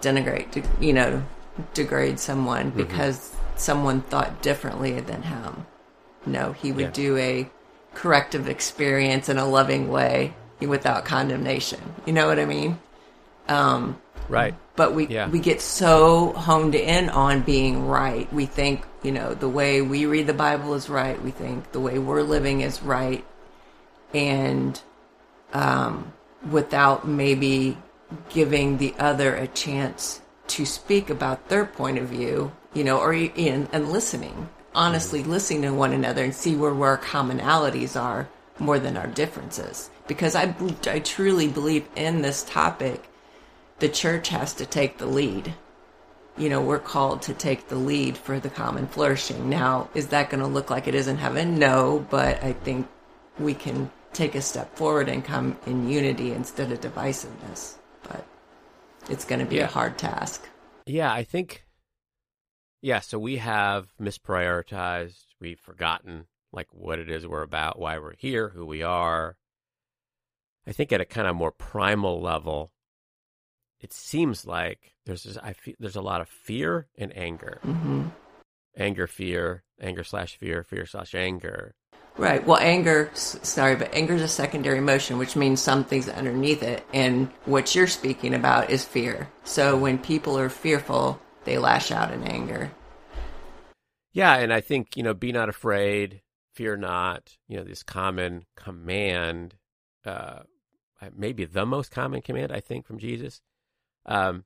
denigrate, 0.00 0.50
de- 0.52 0.84
you 0.84 0.92
know, 0.92 1.22
degrade 1.74 2.18
someone 2.20 2.70
Mm-hmm. 2.70 2.78
because 2.78 3.34
someone 3.56 4.02
thought 4.02 4.42
differently 4.42 5.00
than 5.00 5.22
him? 5.22 5.66
No, 6.24 6.52
he 6.52 6.72
would 6.72 6.86
Yeah. 6.86 6.90
do 6.90 7.16
a 7.16 7.50
corrective 7.94 8.48
experience 8.48 9.28
in 9.28 9.38
a 9.38 9.46
loving 9.46 9.88
way 9.90 10.34
without 10.60 11.04
condemnation. 11.04 11.80
You 12.04 12.12
know 12.12 12.26
what 12.26 12.38
I 12.38 12.44
mean? 12.44 12.78
Um, 13.48 13.98
Right. 14.28 14.54
but 14.74 14.92
we 14.94 15.06
Yeah. 15.06 15.28
we 15.28 15.38
get 15.38 15.60
so 15.60 16.32
honed 16.32 16.74
in 16.74 17.08
on 17.10 17.42
being 17.42 17.86
right. 17.86 18.30
We 18.32 18.46
think, 18.46 18.82
you 19.02 19.12
know, 19.12 19.34
the 19.34 19.48
way 19.48 19.80
we 19.82 20.04
read 20.06 20.26
the 20.26 20.34
Bible 20.34 20.74
is 20.74 20.88
right. 20.88 21.20
We 21.22 21.30
think 21.30 21.72
the 21.72 21.80
way 21.80 21.98
we're 21.98 22.22
living 22.22 22.60
is 22.60 22.82
right, 22.82 23.24
and 24.12 24.80
um, 25.56 26.12
without 26.50 27.08
maybe 27.08 27.78
giving 28.28 28.76
the 28.76 28.94
other 28.98 29.34
a 29.34 29.46
chance 29.48 30.20
to 30.48 30.66
speak 30.66 31.08
about 31.08 31.48
their 31.48 31.64
point 31.64 31.98
of 31.98 32.08
view, 32.08 32.52
you 32.74 32.84
know, 32.84 32.98
or 32.98 33.14
in 33.14 33.66
and 33.72 33.90
listening, 33.90 34.50
honestly 34.74 35.24
listening 35.24 35.62
to 35.62 35.72
one 35.72 35.92
another 35.92 36.24
and 36.24 36.34
see 36.34 36.54
where, 36.54 36.74
where 36.74 36.90
our 36.90 36.98
commonalities 36.98 37.98
are 38.00 38.28
more 38.58 38.78
than 38.78 38.98
our 38.98 39.06
differences. 39.06 39.90
Because 40.06 40.34
I, 40.34 40.54
I 40.86 40.98
truly 40.98 41.48
believe 41.48 41.88
in 41.96 42.20
this 42.20 42.44
topic, 42.44 43.08
the 43.78 43.88
church 43.88 44.28
has 44.28 44.52
to 44.54 44.66
take 44.66 44.98
the 44.98 45.06
lead. 45.06 45.54
You 46.36 46.50
know, 46.50 46.60
we're 46.60 46.78
called 46.78 47.22
to 47.22 47.34
take 47.34 47.68
the 47.68 47.76
lead 47.76 48.18
for 48.18 48.38
the 48.38 48.50
common 48.50 48.88
flourishing. 48.88 49.48
Now, 49.48 49.88
is 49.94 50.08
that 50.08 50.28
going 50.28 50.42
to 50.42 50.46
look 50.46 50.68
like 50.68 50.86
it 50.86 50.94
is 50.94 51.08
in 51.08 51.16
heaven? 51.16 51.58
No, 51.58 52.06
but 52.10 52.44
I 52.44 52.52
think 52.52 52.88
we 53.38 53.54
can 53.54 53.90
take 54.16 54.34
a 54.34 54.40
step 54.40 54.74
forward 54.76 55.08
and 55.08 55.24
come 55.24 55.58
in 55.66 55.88
unity 55.88 56.32
instead 56.32 56.72
of 56.72 56.80
divisiveness. 56.80 57.74
But 58.02 58.26
it's 59.10 59.24
going 59.24 59.40
to 59.40 59.46
be 59.46 59.56
Yeah. 59.56 59.64
a 59.64 59.68
hard 59.68 59.98
task. 59.98 60.48
Yeah, 60.86 61.12
I 61.12 61.22
think. 61.24 61.64
Yeah, 62.82 63.00
so 63.00 63.18
we 63.18 63.36
have 63.36 63.88
misprioritized. 64.00 65.26
We've 65.40 65.60
forgotten 65.60 66.26
like 66.52 66.68
what 66.72 66.98
it 66.98 67.10
is 67.10 67.26
we're 67.26 67.42
about, 67.42 67.78
why 67.78 67.98
we're 67.98 68.14
here, 68.16 68.48
who 68.50 68.64
we 68.64 68.82
are. 68.82 69.36
I 70.66 70.72
think 70.72 70.92
at 70.92 71.00
a 71.00 71.04
kind 71.04 71.28
of 71.28 71.36
more 71.36 71.52
primal 71.52 72.20
level, 72.20 72.72
it 73.80 73.92
seems 73.92 74.46
like 74.46 74.94
there's 75.04 75.24
this, 75.24 75.36
I 75.36 75.52
feel 75.52 75.74
there's 75.78 75.96
a 75.96 76.00
lot 76.02 76.20
of 76.20 76.28
fear 76.28 76.86
and 76.96 77.16
anger, 77.16 77.60
hmm 77.62 78.08
anger, 78.78 79.06
fear, 79.06 79.64
anger 79.80 80.04
slash 80.04 80.36
fear, 80.36 80.62
fear 80.62 80.84
slash 80.86 81.14
anger. 81.14 81.74
Right. 82.18 82.44
Well, 82.46 82.58
anger, 82.58 83.10
sorry, 83.14 83.76
but 83.76 83.92
anger 83.92 84.14
is 84.14 84.22
a 84.22 84.28
secondary 84.28 84.78
emotion, 84.78 85.18
which 85.18 85.36
means 85.36 85.60
something's 85.60 86.08
underneath 86.08 86.62
it. 86.62 86.82
And 86.94 87.28
what 87.44 87.74
you're 87.74 87.86
speaking 87.86 88.32
about 88.32 88.70
is 88.70 88.84
fear. 88.84 89.28
So 89.44 89.76
when 89.76 89.98
people 89.98 90.38
are 90.38 90.48
fearful, 90.48 91.20
they 91.44 91.58
lash 91.58 91.90
out 91.90 92.12
in 92.12 92.22
anger. 92.24 92.72
Yeah, 94.12 94.34
and 94.36 94.50
I 94.50 94.62
think, 94.62 94.96
you 94.96 95.02
know, 95.02 95.12
be 95.12 95.30
not 95.30 95.50
afraid, 95.50 96.22
fear 96.54 96.74
not, 96.74 97.36
you 97.48 97.58
know, 97.58 97.64
this 97.64 97.82
common 97.82 98.46
command, 98.56 99.54
uh, 100.06 100.40
maybe 101.14 101.44
the 101.44 101.66
most 101.66 101.90
common 101.90 102.22
command, 102.22 102.50
I 102.50 102.60
think, 102.60 102.86
from 102.86 102.98
Jesus, 102.98 103.42
um, 104.06 104.44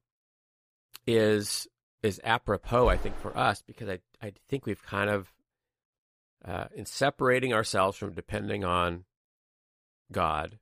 is 1.07 1.69
is 2.03 2.21
apropos, 2.25 2.89
I 2.89 2.97
think, 2.97 3.17
for 3.21 3.37
us, 3.39 3.63
because 3.65 3.89
I, 3.89 4.01
I 4.21 4.33
think 4.49 4.67
we've 4.67 4.83
kind 4.83 5.09
of, 5.09 5.29
uh, 6.44 6.64
in 6.74 6.87
separating 6.87 7.53
ourselves 7.53 7.96
from 7.96 8.14
depending 8.14 8.64
on 8.64 9.05
God, 10.12 10.59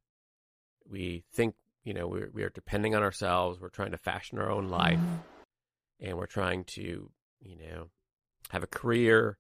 we 0.89 1.25
think, 1.33 1.55
you 1.85 1.95
know, 1.95 2.07
we're, 2.07 2.31
we 2.33 2.43
are 2.43 2.51
depending 2.51 2.95
on 2.95 3.03
ourselves. 3.03 3.61
We're 3.61 3.69
trying 3.69 3.93
to 3.93 3.99
fashion 3.99 4.39
our 4.39 4.51
own 4.51 4.69
life 4.69 5.01
and 6.01 6.17
we're 6.17 6.27
trying 6.27 6.65
to, 6.65 7.11
you 7.41 7.57
know, 7.57 7.89
have 8.51 8.63
a 8.63 8.69
career, 8.69 9.39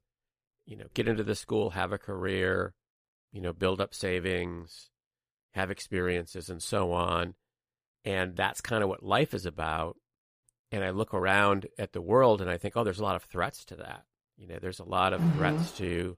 you 0.66 0.76
know, 0.76 0.86
get 0.94 1.08
into 1.08 1.24
the 1.24 1.34
school, 1.34 1.70
have 1.70 1.92
a 1.92 1.98
career, 1.98 2.74
you 3.32 3.40
know, 3.40 3.52
build 3.52 3.80
up 3.80 3.94
savings, 3.94 4.90
have 5.52 5.70
experiences, 5.70 6.48
and 6.48 6.62
so 6.62 6.92
on. 6.92 7.34
And 8.04 8.36
that's 8.36 8.60
kind 8.60 8.82
of 8.82 8.88
what 8.88 9.02
life 9.02 9.34
is 9.34 9.46
about. 9.46 9.96
And 10.70 10.84
I 10.84 10.90
look 10.90 11.14
around 11.14 11.66
at 11.78 11.92
the 11.92 12.02
world 12.02 12.40
and 12.40 12.50
I 12.50 12.58
think, 12.58 12.76
oh, 12.76 12.84
there's 12.84 13.00
a 13.00 13.04
lot 13.04 13.16
of 13.16 13.24
threats 13.24 13.64
to 13.66 13.76
that. 13.76 14.04
You 14.36 14.46
know, 14.46 14.58
there's 14.60 14.80
a 14.80 14.84
lot 14.84 15.12
of 15.12 15.20
Mhm. 15.20 15.36
threats 15.36 15.72
to, 15.78 16.16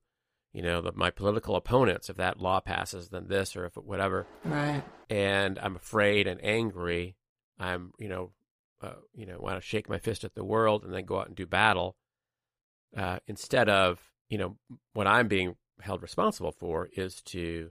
you 0.52 0.62
know, 0.62 0.80
the, 0.80 0.92
my 0.92 1.10
political 1.10 1.56
opponents. 1.56 2.08
If 2.10 2.16
that 2.16 2.40
law 2.40 2.60
passes, 2.60 3.08
then 3.08 3.28
this, 3.28 3.56
or 3.56 3.64
if 3.66 3.76
it, 3.76 3.84
whatever 3.84 4.26
Right. 4.44 4.82
and 5.08 5.58
I'm 5.58 5.76
afraid 5.76 6.26
and 6.26 6.42
angry. 6.44 7.16
I'm, 7.58 7.92
you 7.98 8.08
know, 8.08 8.30
uh, 8.82 8.94
you 9.14 9.26
know, 9.26 9.38
want 9.38 9.56
to 9.56 9.66
shake 9.66 9.88
my 9.88 9.98
fist 9.98 10.24
at 10.24 10.34
the 10.34 10.44
world 10.44 10.84
and 10.84 10.94
then 10.94 11.04
go 11.04 11.20
out 11.20 11.26
and 11.28 11.36
do 11.36 11.46
battle. 11.46 11.96
Uh, 12.96 13.18
instead 13.26 13.68
of, 13.68 14.00
you 14.28 14.38
know, 14.38 14.56
what 14.94 15.06
I'm 15.06 15.28
being 15.28 15.56
held 15.80 16.02
responsible 16.02 16.52
for 16.52 16.88
is 16.96 17.20
to 17.22 17.70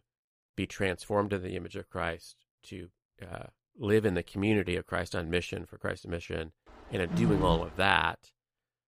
be 0.56 0.66
transformed 0.68 1.34
in 1.34 1.42
the 1.42 1.56
image 1.56 1.76
of 1.76 1.90
Christ, 1.90 2.36
to 2.64 2.90
uh, 3.22 3.48
live 3.78 4.06
in 4.06 4.14
the 4.14 4.24
community 4.24 4.76
of 4.76 4.86
Christ 4.86 5.16
on 5.16 5.30
mission 5.30 5.66
for 5.66 5.78
Christ's 5.78 6.08
mission, 6.08 6.52
and 6.92 7.02
in 7.02 7.16
doing 7.16 7.42
all 7.44 7.64
of 7.64 7.76
that, 7.78 8.32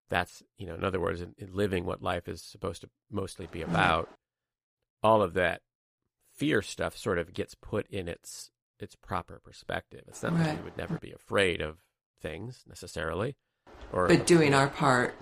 that's, 0.08 0.42
you 0.58 0.66
know, 0.66 0.74
in 0.74 0.84
other 0.84 1.00
words, 1.00 1.20
in, 1.20 1.34
in 1.38 1.54
living 1.54 1.84
what 1.84 2.02
life 2.02 2.28
is 2.28 2.42
supposed 2.42 2.82
to 2.82 2.90
mostly 3.10 3.46
be 3.46 3.62
about. 3.62 4.08
All 5.02 5.22
of 5.22 5.34
that 5.34 5.62
fear 6.32 6.62
stuff 6.62 6.96
sort 6.96 7.18
of 7.18 7.34
gets 7.34 7.54
put 7.54 7.86
in 7.88 8.08
its 8.08 8.50
its 8.78 8.96
proper 8.96 9.40
perspective. 9.42 10.02
It's 10.08 10.22
not 10.22 10.32
Right. 10.32 10.56
we 10.56 10.62
would 10.64 10.76
never 10.76 10.98
be 10.98 11.12
afraid 11.12 11.60
of 11.60 11.78
things 12.20 12.64
necessarily, 12.68 13.36
or 13.92 14.08
But 14.08 14.26
doing 14.26 14.54
our 14.54 14.68
part. 14.68 15.14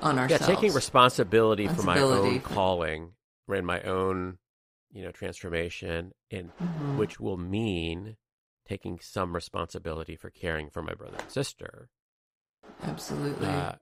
on 0.00 0.18
ourselves. 0.18 0.42
Yeah, 0.48 0.54
taking 0.54 0.72
responsibility, 0.72 1.66
for 1.68 1.82
my 1.82 2.00
own 2.00 2.40
calling 2.40 3.14
and 3.48 3.66
my 3.66 3.80
own, 3.82 4.38
you 4.90 5.02
know, 5.02 5.10
transformation, 5.10 6.12
and 6.30 6.52
Mhm. 6.58 6.96
which 6.98 7.18
will 7.18 7.36
mean 7.36 8.16
taking 8.64 9.00
some 9.00 9.34
responsibility 9.34 10.14
for 10.16 10.30
caring 10.30 10.70
for 10.70 10.82
my 10.82 10.94
brother 10.94 11.16
and 11.18 11.30
sister. 11.30 11.88
Absolutely. 12.82 13.46
Uh, 13.46 13.72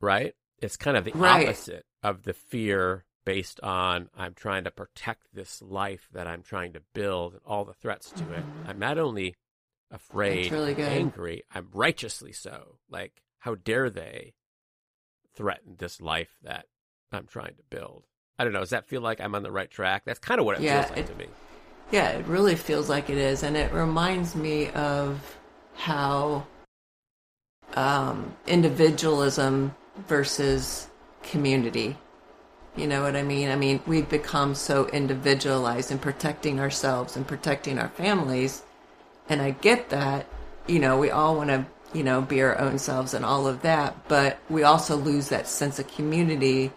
right? 0.00 0.34
It's 0.58 0.76
kind 0.76 0.96
of 0.96 1.04
the 1.04 1.12
Right. 1.12 1.48
opposite 1.48 1.84
of 2.02 2.22
the 2.22 2.32
fear 2.34 3.04
based 3.24 3.60
on 3.60 4.10
I'm 4.16 4.34
trying 4.34 4.64
to 4.64 4.70
protect 4.70 5.32
this 5.32 5.62
life 5.62 6.08
that 6.12 6.26
I'm 6.26 6.42
trying 6.42 6.72
to 6.72 6.80
build 6.92 7.34
and 7.34 7.42
all 7.46 7.64
the 7.64 7.74
threats 7.74 8.10
to 8.12 8.32
it. 8.32 8.44
Mhm. 8.44 8.68
I'm 8.68 8.78
not 8.78 8.98
only 8.98 9.36
afraid, 9.90 10.50
really 10.50 10.74
angry, 10.82 11.44
I'm 11.54 11.68
righteously 11.72 12.32
so. 12.32 12.78
Like, 12.88 13.22
how 13.40 13.54
dare 13.54 13.90
they 13.90 14.34
threaten 15.34 15.76
this 15.78 16.00
life 16.00 16.36
that 16.42 16.66
I'm 17.12 17.26
trying 17.26 17.54
to 17.56 17.62
build? 17.70 18.06
I 18.38 18.44
don't 18.44 18.52
know. 18.52 18.60
Does 18.60 18.70
that 18.70 18.86
feel 18.86 19.00
like 19.02 19.20
I'm 19.20 19.34
on 19.34 19.42
the 19.42 19.52
right 19.52 19.70
track? 19.70 20.04
That's 20.04 20.18
kind 20.18 20.40
of 20.40 20.46
what 20.46 20.56
it 20.56 20.62
Yeah, 20.62 20.82
feels 20.82 20.90
like 20.96 20.98
it- 21.08 21.12
to 21.12 21.14
me. 21.14 21.28
Yeah, 21.90 22.08
it 22.10 22.26
really 22.26 22.56
feels 22.56 22.88
like 22.88 23.10
it 23.10 23.18
is, 23.18 23.42
and 23.42 23.56
it 23.56 23.70
reminds 23.72 24.34
me 24.34 24.70
of 24.70 25.36
how 25.74 26.46
um, 27.76 28.34
individualism 28.46 29.74
versus 30.08 30.88
community. 31.22 31.96
You 32.76 32.86
know 32.86 33.02
what 33.02 33.16
I 33.16 33.22
mean? 33.22 33.50
I 33.50 33.56
mean, 33.56 33.80
we've 33.86 34.08
become 34.08 34.54
so 34.54 34.86
individualized 34.88 35.90
in 35.90 35.98
protecting 35.98 36.58
ourselves 36.58 37.16
and 37.16 37.26
protecting 37.26 37.78
our 37.78 37.88
families, 37.88 38.62
and 39.28 39.42
I 39.42 39.50
get 39.50 39.90
that. 39.90 40.26
You 40.66 40.78
know, 40.78 40.98
we 40.98 41.10
all 41.10 41.36
want 41.36 41.50
to, 41.50 41.66
you 41.92 42.02
know, 42.02 42.22
be 42.22 42.40
our 42.40 42.58
own 42.58 42.78
selves 42.78 43.12
and 43.12 43.24
all 43.24 43.46
of 43.46 43.62
that, 43.62 44.08
but 44.08 44.38
we 44.48 44.62
also 44.62 44.96
lose 44.96 45.28
that 45.28 45.48
sense 45.48 45.78
of 45.78 45.88
community 45.88 46.72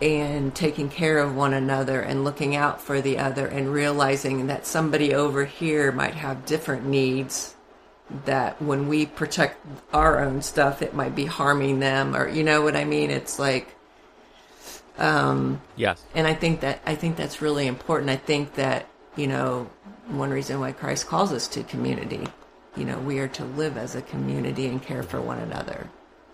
and 0.00 0.54
taking 0.54 0.88
care 0.88 1.18
of 1.18 1.34
one 1.34 1.52
another 1.52 2.00
and 2.00 2.24
looking 2.24 2.56
out 2.56 2.80
for 2.80 3.00
the 3.00 3.18
other 3.18 3.46
and 3.46 3.72
realizing 3.72 4.46
that 4.46 4.66
somebody 4.66 5.14
over 5.14 5.44
here 5.44 5.92
might 5.92 6.14
have 6.14 6.46
different 6.46 6.86
needs 6.86 7.54
that 8.24 8.60
when 8.60 8.88
we 8.88 9.06
protect 9.06 9.64
our 9.92 10.20
own 10.20 10.42
stuff 10.42 10.82
it 10.82 10.94
might 10.94 11.14
be 11.14 11.26
harming 11.26 11.80
them 11.80 12.16
or 12.16 12.28
you 12.28 12.42
know 12.42 12.62
what 12.62 12.76
I 12.76 12.84
mean? 12.84 13.10
It's 13.10 13.38
like 13.38 13.74
um 14.98 15.60
Yes. 15.76 16.02
and 16.14 16.26
I 16.26 16.34
think 16.34 16.60
that 16.60 16.80
I 16.86 16.94
think 16.94 17.16
that's 17.16 17.40
really 17.40 17.66
important. 17.66 18.10
I 18.10 18.16
think 18.16 18.54
that 18.54 18.86
you 19.16 19.26
know 19.26 19.70
one 20.08 20.30
reason 20.30 20.60
why 20.60 20.72
Christ 20.72 21.06
calls 21.06 21.32
us 21.32 21.48
to 21.48 21.62
community 21.62 22.26
you 22.76 22.84
know 22.84 22.98
we 22.98 23.18
are 23.18 23.28
to 23.28 23.44
live 23.44 23.76
as 23.76 23.94
a 23.94 24.02
community 24.02 24.66
and 24.66 24.82
care 24.82 25.02
for 25.02 25.20
one 25.20 25.38
another 25.38 25.88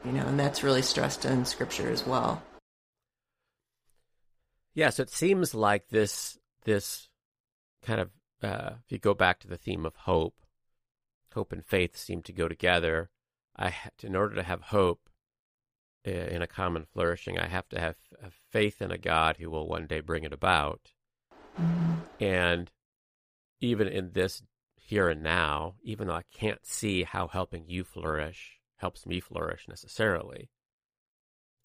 you 0.04 0.12
know 0.12 0.26
and 0.26 0.38
that's 0.38 0.62
really 0.62 0.82
stressed 0.82 1.24
in 1.24 1.44
scripture 1.44 1.90
as 1.90 2.06
well. 2.06 2.42
Yeah, 4.74 4.90
so 4.90 5.02
it 5.02 5.10
seems 5.10 5.54
like 5.54 5.88
this 5.88 6.38
this 6.64 7.08
kind 7.82 7.98
of 7.98 8.10
uh, 8.42 8.74
if 8.84 8.92
you 8.92 8.98
go 8.98 9.14
back 9.14 9.40
to 9.40 9.48
the 9.48 9.56
theme 9.56 9.86
of 9.86 9.96
hope, 9.96 10.34
hope 11.36 11.52
and 11.52 11.64
faith 11.64 11.96
seem 11.98 12.22
to 12.22 12.32
go 12.32 12.48
together. 12.48 13.10
I 13.56 13.74
in 14.02 14.16
order 14.16 14.34
to 14.36 14.42
have 14.42 14.62
hope 14.62 15.10
in 16.02 16.40
a 16.40 16.46
common 16.46 16.86
flourishing, 16.86 17.38
I 17.38 17.46
have 17.46 17.68
to 17.68 17.78
have, 17.80 17.96
faith 18.50 18.80
in 18.80 18.90
a 18.90 18.96
God 18.96 19.36
who 19.36 19.50
will 19.50 19.68
one 19.68 19.86
day 19.86 20.00
bring 20.00 20.24
it 20.24 20.32
about. 20.32 20.92
And 22.18 22.70
even 23.60 23.86
in 23.86 24.12
this 24.12 24.42
here 24.76 25.08
and 25.08 25.22
now, 25.22 25.74
even 25.82 26.06
though 26.06 26.14
I 26.14 26.22
can't 26.32 26.64
see 26.64 27.02
how 27.02 27.26
helping 27.26 27.64
you 27.68 27.84
flourish 27.84 28.60
helps 28.76 29.04
me 29.04 29.20
flourish 29.20 29.66
necessarily, 29.68 30.48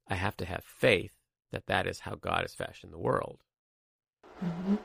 I 0.08 0.16
have 0.16 0.36
to 0.38 0.46
have 0.46 0.66
faith 0.66 1.14
that 1.52 1.68
that 1.68 1.88
is 1.88 2.02
how 2.02 2.16
God 2.16 2.42
has 2.42 2.56
fashioned 2.56 2.92
the 2.92 3.00
world. 3.00 3.42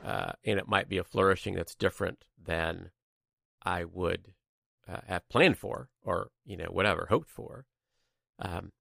Uh, 0.04 0.32
and 0.44 0.60
it 0.60 0.68
might 0.68 0.88
be 0.88 0.98
a 0.98 1.04
flourishing 1.04 1.54
that's 1.54 1.74
different 1.74 2.24
than 2.40 2.90
I 3.64 3.84
would 3.84 4.34
uh, 4.88 5.00
have 5.06 5.28
planned 5.28 5.58
for 5.58 5.88
or, 6.02 6.30
you 6.44 6.56
know, 6.56 6.66
whatever, 6.70 7.06
hoped 7.08 7.30
for. 7.30 7.64
Um, 8.38 8.72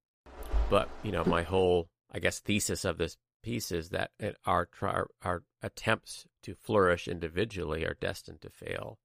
but, 0.69 0.89
you 1.03 1.11
know, 1.11 1.23
my 1.25 1.43
whole, 1.43 1.89
I 2.11 2.19
guess, 2.19 2.39
thesis 2.39 2.85
of 2.85 2.97
this 2.97 3.17
piece 3.43 3.71
is 3.71 3.89
that 3.89 4.11
it, 4.19 4.37
our, 4.45 4.67
our, 4.81 5.07
our 5.23 5.43
attempts 5.61 6.25
to 6.43 6.55
flourish 6.55 7.07
individually 7.07 7.85
are 7.85 7.97
destined 7.99 8.41
to 8.41 8.49
fail. 8.49 8.97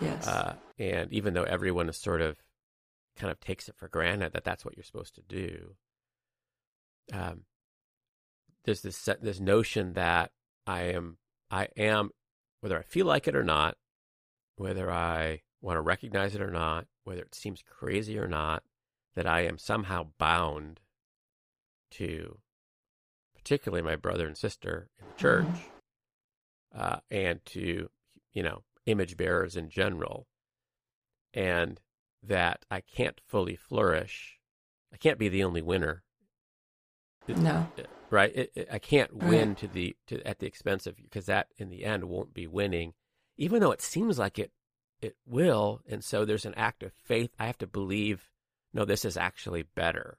yes 0.00 0.26
Uh, 0.26 0.54
and 0.78 1.12
even 1.12 1.34
though 1.34 1.44
everyone 1.44 1.88
is 1.88 1.96
sort 1.96 2.20
of 2.20 2.38
kind 3.16 3.30
of 3.30 3.40
takes 3.40 3.68
it 3.68 3.76
for 3.76 3.88
granted 3.88 4.32
that 4.32 4.44
that's 4.44 4.64
what 4.64 4.76
you're 4.76 4.84
supposed 4.84 5.14
to 5.14 5.22
do, 5.22 5.74
um, 7.12 7.42
there's 8.64 8.82
this 8.82 8.96
set, 8.96 9.22
this 9.22 9.40
notion 9.40 9.92
that 9.94 10.32
I 10.66 10.82
am 10.82 11.18
I 11.50 11.68
am 11.76 12.10
whether 12.60 12.78
I 12.78 12.82
feel 12.82 13.06
like 13.06 13.28
it 13.28 13.36
or 13.36 13.44
not, 13.44 13.76
whether 14.56 14.90
I 14.90 15.42
want 15.60 15.76
to 15.76 15.82
recognize 15.82 16.34
it 16.34 16.40
or 16.40 16.50
not, 16.50 16.86
whether 17.04 17.22
it 17.22 17.34
seems 17.34 17.62
crazy 17.62 18.18
or 18.18 18.28
not, 18.28 18.62
that 19.14 19.26
I 19.26 19.42
am 19.42 19.58
somehow 19.58 20.08
bound 20.18 20.80
to, 21.92 22.38
particularly 23.34 23.82
my 23.82 23.96
brother 23.96 24.26
and 24.26 24.36
sister 24.36 24.90
in 24.98 25.06
the 25.06 25.14
church, 25.14 25.46
uh, 26.74 26.98
and 27.10 27.44
to 27.46 27.90
you 28.32 28.42
know 28.42 28.62
image 28.86 29.16
bearers 29.16 29.56
in 29.56 29.70
general, 29.70 30.26
and 31.32 31.80
that 32.22 32.64
I 32.70 32.80
can't 32.80 33.20
fully 33.26 33.56
flourish. 33.56 34.38
I 34.92 34.96
can't 34.96 35.18
be 35.18 35.28
the 35.28 35.44
only 35.44 35.62
winner 35.62 36.02
no 37.28 37.66
right? 38.10 38.34
It, 38.34 38.52
it, 38.54 38.68
I 38.70 38.78
can't 38.78 39.12
win 39.14 39.50
Right. 39.50 39.58
to 39.58 39.68
the 39.68 39.96
to 40.06 40.26
at 40.26 40.38
the 40.38 40.46
expense 40.46 40.86
of 40.86 40.96
because 40.96 41.26
that 41.26 41.48
in 41.58 41.70
the 41.70 41.84
end 41.84 42.04
won't 42.04 42.34
be 42.34 42.46
winning, 42.46 42.94
even 43.36 43.60
though 43.60 43.72
it 43.72 43.82
seems 43.82 44.18
like 44.18 44.38
it 44.38 44.52
it 45.00 45.16
will. 45.26 45.82
And 45.88 46.02
so 46.02 46.24
there's 46.24 46.46
an 46.46 46.54
act 46.54 46.82
of 46.82 46.92
faith. 46.92 47.30
I 47.38 47.46
have 47.46 47.58
to 47.58 47.66
believe, 47.66 48.30
no, 48.72 48.84
this 48.84 49.04
is 49.04 49.16
actually 49.16 49.62
better. 49.62 50.18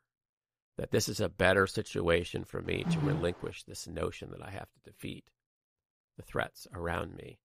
That 0.78 0.92
this 0.92 1.10
is 1.10 1.20
a 1.20 1.30
better 1.30 1.66
situation 1.66 2.44
for 2.44 2.62
me 2.62 2.84
to 2.84 3.00
Mhm. 3.00 3.08
relinquish 3.08 3.64
this 3.64 3.88
notion 3.88 4.30
that 4.32 4.44
I 4.44 4.52
have 4.52 4.72
to 4.72 4.92
defeat 4.92 5.32
the 6.18 6.24
threats 6.24 6.68
around 6.74 7.16
me. 7.16 7.40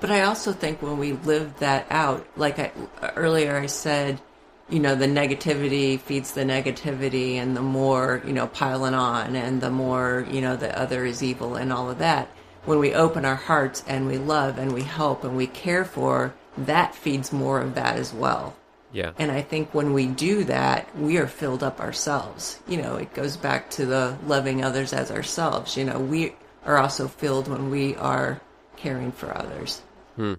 But 0.00 0.10
I 0.10 0.22
also 0.22 0.52
think 0.52 0.82
when 0.82 0.98
we 0.98 1.12
live 1.12 1.58
that 1.58 1.86
out, 1.90 2.26
like 2.36 2.58
I, 2.58 2.72
earlier 3.16 3.56
I 3.56 3.66
said, 3.66 4.20
you 4.68 4.78
know, 4.78 4.94
the 4.94 5.06
negativity 5.06 6.00
feeds 6.00 6.32
the 6.32 6.44
negativity, 6.44 7.34
and 7.34 7.56
the 7.56 7.62
more, 7.62 8.22
you 8.24 8.32
know, 8.32 8.46
piling 8.46 8.94
on, 8.94 9.36
and 9.36 9.60
the 9.60 9.70
more, 9.70 10.26
you 10.30 10.40
know, 10.40 10.56
the 10.56 10.76
other 10.80 11.04
is 11.04 11.22
evil, 11.22 11.56
and 11.56 11.72
all 11.72 11.90
of 11.90 11.98
that. 11.98 12.28
When 12.64 12.78
we 12.78 12.94
open 12.94 13.24
our 13.24 13.36
hearts 13.36 13.82
and 13.86 14.06
we 14.06 14.18
love 14.18 14.58
and 14.58 14.72
we 14.72 14.82
help 14.82 15.24
and 15.24 15.36
we 15.36 15.46
care 15.46 15.84
for, 15.84 16.34
that 16.58 16.94
feeds 16.94 17.32
more 17.32 17.60
of 17.60 17.74
that 17.74 17.96
as 17.96 18.12
well. 18.12 18.56
Yeah, 18.92 19.12
And 19.18 19.30
I 19.30 19.42
think 19.42 19.72
when 19.72 19.92
we 19.92 20.06
do 20.06 20.42
that, 20.44 20.96
we 20.96 21.16
are 21.18 21.28
filled 21.28 21.62
up 21.62 21.80
ourselves. 21.80 22.58
You 22.66 22.82
know, 22.82 22.96
it 22.96 23.14
goes 23.14 23.36
back 23.36 23.70
to 23.70 23.86
the 23.86 24.18
loving 24.26 24.64
others 24.64 24.92
as 24.92 25.12
ourselves. 25.12 25.76
You 25.76 25.84
know, 25.84 26.00
we 26.00 26.34
are 26.64 26.76
also 26.76 27.06
filled 27.06 27.46
when 27.46 27.70
we 27.70 27.94
are 27.94 28.40
caring 28.76 29.12
for 29.12 29.36
others. 29.36 29.80
Hmm. 30.16 30.34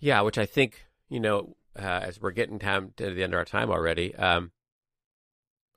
Yeah, 0.00 0.20
which 0.20 0.36
I 0.36 0.44
think 0.44 0.86
you 1.08 1.20
know, 1.20 1.56
uh, 1.78 1.82
as 1.82 2.20
we're 2.20 2.32
getting 2.32 2.58
time 2.58 2.92
to 2.96 3.10
the 3.10 3.22
end 3.22 3.32
of 3.32 3.38
our 3.38 3.44
time 3.44 3.70
already, 3.70 4.14
um, 4.14 4.52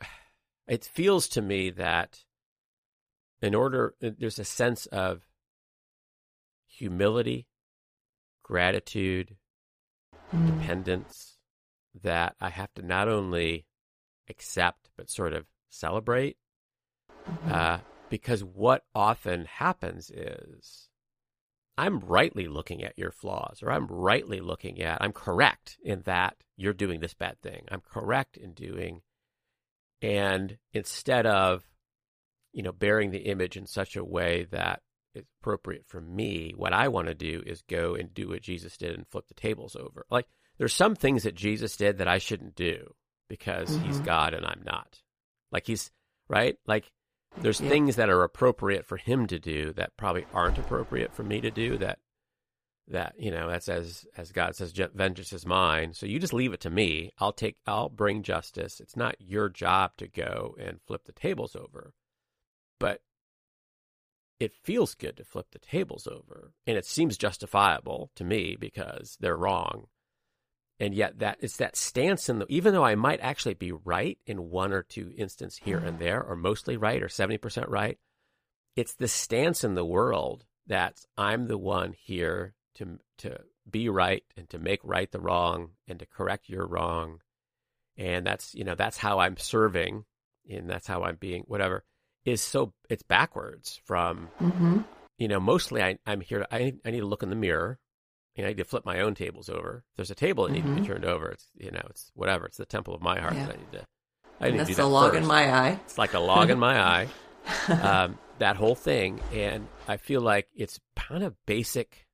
it 0.67 0.85
feels 0.85 1.27
to 1.29 1.41
me 1.41 1.69
that 1.71 2.23
in 3.41 3.55
order, 3.55 3.95
there's 3.99 4.39
a 4.39 4.45
sense 4.45 4.85
of 4.87 5.23
humility, 6.67 7.47
gratitude, 8.43 9.35
dependence 10.31 11.37
that 12.01 12.35
I 12.39 12.49
have 12.49 12.73
to 12.75 12.81
not 12.81 13.07
only 13.07 13.65
accept 14.29 14.89
but 14.95 15.09
sort 15.09 15.33
of 15.33 15.45
celebrate, 15.69 16.37
uh, 17.49 17.79
because 18.09 18.43
what 18.43 18.83
often 18.93 19.45
happens 19.45 20.09
is 20.09 20.89
I'm 21.77 21.99
rightly 21.99 22.47
looking 22.47 22.83
at 22.83 22.97
your 22.97 23.11
flaws, 23.11 23.61
or 23.63 23.71
I'm 23.71 23.87
rightly 23.87 24.39
looking 24.41 24.81
at, 24.81 25.01
I'm 25.01 25.13
correct 25.13 25.77
in 25.83 26.01
that 26.01 26.35
you're 26.57 26.73
doing 26.73 26.99
this 26.99 27.13
bad 27.13 27.41
thing. 27.41 27.65
I'm 27.71 27.81
correct 27.81 28.35
in 28.35 28.53
doing, 28.53 29.01
and 30.01 30.57
instead 30.73 31.25
of, 31.25 31.63
you 32.53 32.63
know, 32.63 32.71
bearing 32.71 33.11
the 33.11 33.19
image 33.19 33.57
in 33.57 33.65
such 33.65 33.95
a 33.95 34.03
way 34.03 34.45
that 34.51 34.81
it's 35.13 35.29
appropriate 35.41 35.85
for 35.87 36.01
me, 36.01 36.53
what 36.55 36.73
I 36.73 36.87
want 36.87 37.07
to 37.07 37.15
do 37.15 37.43
is 37.45 37.61
go 37.63 37.95
and 37.95 38.13
do 38.13 38.29
what 38.29 38.41
Jesus 38.41 38.77
did 38.77 38.95
and 38.95 39.07
flip 39.07 39.27
the 39.27 39.33
tables 39.33 39.75
over. 39.75 40.05
Like, 40.09 40.27
there's 40.57 40.73
some 40.73 40.95
things 40.95 41.23
that 41.23 41.35
Jesus 41.35 41.77
did 41.77 41.97
that 41.97 42.07
I 42.07 42.17
shouldn't 42.17 42.55
do 42.55 42.93
because 43.27 43.75
he's 43.75 43.99
Mhm. 43.99 44.03
God 44.03 44.33
and 44.33 44.45
I'm 44.45 44.61
not. 44.65 45.01
Like, 45.51 45.67
he's, 45.67 45.91
right? 46.27 46.57
Like, 46.65 46.91
there's 47.41 47.61
Yeah. 47.61 47.69
things 47.69 47.95
that 47.95 48.09
are 48.09 48.23
appropriate 48.23 48.85
for 48.85 48.97
him 48.97 49.27
to 49.27 49.39
do 49.39 49.73
that 49.73 49.95
probably 49.97 50.25
aren't 50.33 50.57
appropriate 50.57 51.13
for 51.13 51.23
me 51.23 51.41
to 51.41 51.51
do 51.51 51.77
that 51.77 51.99
that 52.89 53.13
you 53.19 53.29
know 53.31 53.47
that's 53.47 53.69
as 53.69 54.05
as 54.17 54.31
God 54.31 54.55
says, 54.55 54.71
vengeance 54.71 55.31
is 55.31 55.45
mine. 55.45 55.93
So 55.93 56.05
you 56.05 56.19
just 56.19 56.33
leave 56.33 56.53
it 56.53 56.59
to 56.61 56.69
me. 56.69 57.11
I'll 57.19 57.31
take. 57.31 57.57
I'll 57.65 57.89
bring 57.89 58.23
justice. 58.23 58.79
It's 58.79 58.95
not 58.95 59.21
your 59.21 59.47
job 59.47 59.95
to 59.97 60.07
go 60.07 60.55
and 60.59 60.81
flip 60.81 61.05
the 61.05 61.11
tables 61.11 61.55
over, 61.55 61.93
but 62.79 63.01
it 64.39 64.53
feels 64.53 64.95
good 64.95 65.17
to 65.17 65.25
flip 65.25 65.47
the 65.51 65.59
tables 65.59 66.07
over, 66.07 66.53
and 66.65 66.77
it 66.77 66.85
seems 66.85 67.17
justifiable 67.17 68.09
to 68.15 68.23
me 68.23 68.55
because 68.59 69.17
they're 69.19 69.37
wrong. 69.37 69.87
And 70.79 70.95
yet, 70.95 71.19
that 71.19 71.39
it's 71.41 71.57
that 71.57 71.75
stance 71.75 72.29
in 72.29 72.39
the 72.39 72.45
even 72.47 72.73
though 72.73 72.85
I 72.85 72.95
might 72.95 73.19
actually 73.19 73.55
be 73.55 73.73
right 73.73 74.17
in 74.25 74.49
one 74.49 74.71
or 74.71 74.81
two 74.81 75.11
instances 75.17 75.59
here 75.63 75.77
and 75.77 75.99
there, 75.99 76.23
or 76.23 76.37
mostly 76.37 76.77
right, 76.77 77.03
or 77.03 77.09
seventy 77.09 77.37
percent 77.37 77.67
right, 77.67 77.97
it's 78.77 78.93
the 78.93 79.09
stance 79.09 79.65
in 79.65 79.75
the 79.75 79.85
world 79.85 80.45
that 80.67 81.01
I'm 81.17 81.47
the 81.47 81.57
one 81.57 81.93
here 81.93 82.53
to 82.75 82.99
to 83.17 83.41
be 83.69 83.89
right 83.89 84.23
and 84.37 84.49
to 84.49 84.57
make 84.57 84.79
right 84.83 85.11
the 85.11 85.19
wrong 85.19 85.71
and 85.87 85.99
to 85.99 86.05
correct 86.05 86.49
your 86.49 86.65
wrong 86.65 87.19
and 87.97 88.25
that's 88.25 88.55
you 88.55 88.63
know 88.63 88.75
that's 88.75 88.97
how 88.97 89.19
i'm 89.19 89.37
serving 89.37 90.05
and 90.49 90.69
that's 90.69 90.87
how 90.87 91.03
i'm 91.03 91.17
being 91.17 91.43
whatever 91.47 91.83
is 92.25 92.41
so 92.41 92.73
it's 92.89 93.03
backwards 93.03 93.79
from 93.85 94.29
mm-hmm. 94.41 94.79
you 95.17 95.27
know 95.27 95.39
mostly 95.39 95.81
I, 95.81 95.97
i'm 96.05 96.21
here 96.21 96.45
I, 96.51 96.73
I 96.85 96.91
need 96.91 96.99
to 96.99 97.05
look 97.05 97.23
in 97.23 97.29
the 97.29 97.35
mirror 97.35 97.79
and 98.35 98.45
i 98.45 98.49
need 98.49 98.57
to 98.57 98.65
flip 98.65 98.85
my 98.85 99.01
own 99.01 99.15
tables 99.15 99.49
over 99.49 99.83
if 99.89 99.95
there's 99.95 100.11
a 100.11 100.15
table 100.15 100.45
that 100.45 100.53
mm-hmm. 100.53 100.55
needs 100.55 100.67
to 100.67 100.73
be 100.75 100.81
mm-hmm. 100.81 100.91
turned 100.93 101.05
over 101.05 101.29
it's 101.29 101.47
you 101.57 101.71
know 101.71 101.81
it's 101.89 102.11
whatever 102.13 102.45
it's 102.45 102.57
the 102.57 102.65
temple 102.65 102.93
of 102.93 103.01
my 103.01 103.19
heart 103.19 103.35
yeah. 103.35 103.45
that 103.45 103.55
i 103.55 103.57
need 103.57 103.71
to 103.71 103.85
I 104.41 104.51
need 104.51 104.59
that's 104.59 104.69
to 104.69 104.73
do 104.73 104.75
that 104.77 104.81
the 104.83 104.89
log 104.89 105.11
first. 105.11 105.21
in 105.21 105.27
my 105.27 105.53
eye 105.53 105.79
it's 105.85 105.97
like 105.97 106.13
a 106.13 106.19
log 106.19 106.49
in 106.49 106.59
my 106.59 106.79
eye 106.81 107.07
um, 107.69 108.17
that 108.39 108.55
whole 108.55 108.75
thing 108.75 109.19
and 109.33 109.67
i 109.87 109.97
feel 109.97 110.21
like 110.21 110.47
it's 110.55 110.79
kind 110.95 111.23
of 111.23 111.35
basic 111.45 112.07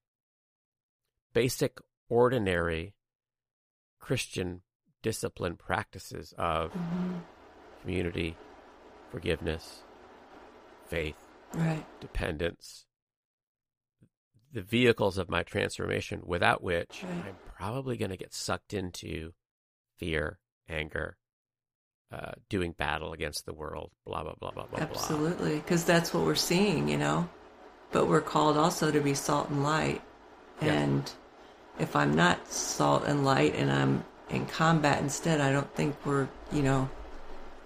basic, 1.35 1.79
ordinary 2.09 2.95
Christian 3.99 4.61
discipline 5.03 5.57
practices 5.57 6.33
of 6.37 6.71
mm-hmm. 6.71 7.17
community, 7.81 8.35
forgiveness, 9.11 9.83
faith, 10.87 11.17
right. 11.53 11.85
dependence, 11.99 12.85
the 14.51 14.61
vehicles 14.61 15.17
of 15.17 15.29
my 15.29 15.43
transformation, 15.43 16.21
without 16.25 16.63
which 16.63 17.03
right. 17.03 17.25
I'm 17.27 17.35
probably 17.57 17.97
going 17.97 18.11
to 18.11 18.17
get 18.17 18.33
sucked 18.33 18.73
into 18.73 19.33
fear, 19.97 20.39
anger, 20.69 21.17
uh, 22.11 22.31
doing 22.49 22.71
battle 22.71 23.13
against 23.13 23.45
the 23.45 23.53
world, 23.53 23.91
blah, 24.05 24.23
blah, 24.23 24.35
blah, 24.39 24.51
blah, 24.51 24.65
blah, 24.65 24.79
Absolutely, 24.79 25.55
because 25.55 25.83
that's 25.83 26.13
what 26.13 26.23
we're 26.23 26.35
seeing, 26.35 26.87
you 26.87 26.97
know. 26.97 27.27
But 27.91 28.07
we're 28.07 28.21
called 28.21 28.57
also 28.57 28.91
to 28.91 28.99
be 28.99 29.13
salt 29.13 29.49
and 29.49 29.63
light. 29.63 30.01
And 30.61 31.03
yeah 31.05 31.13
if 31.79 31.95
I'm 31.95 32.15
not 32.15 32.51
salt 32.51 33.03
and 33.05 33.25
light 33.25 33.55
and 33.55 33.71
I'm 33.71 34.03
in 34.29 34.45
combat 34.45 35.01
instead, 35.01 35.41
I 35.41 35.51
don't 35.51 35.73
think 35.75 35.95
we're, 36.05 36.27
you 36.51 36.61
know, 36.61 36.89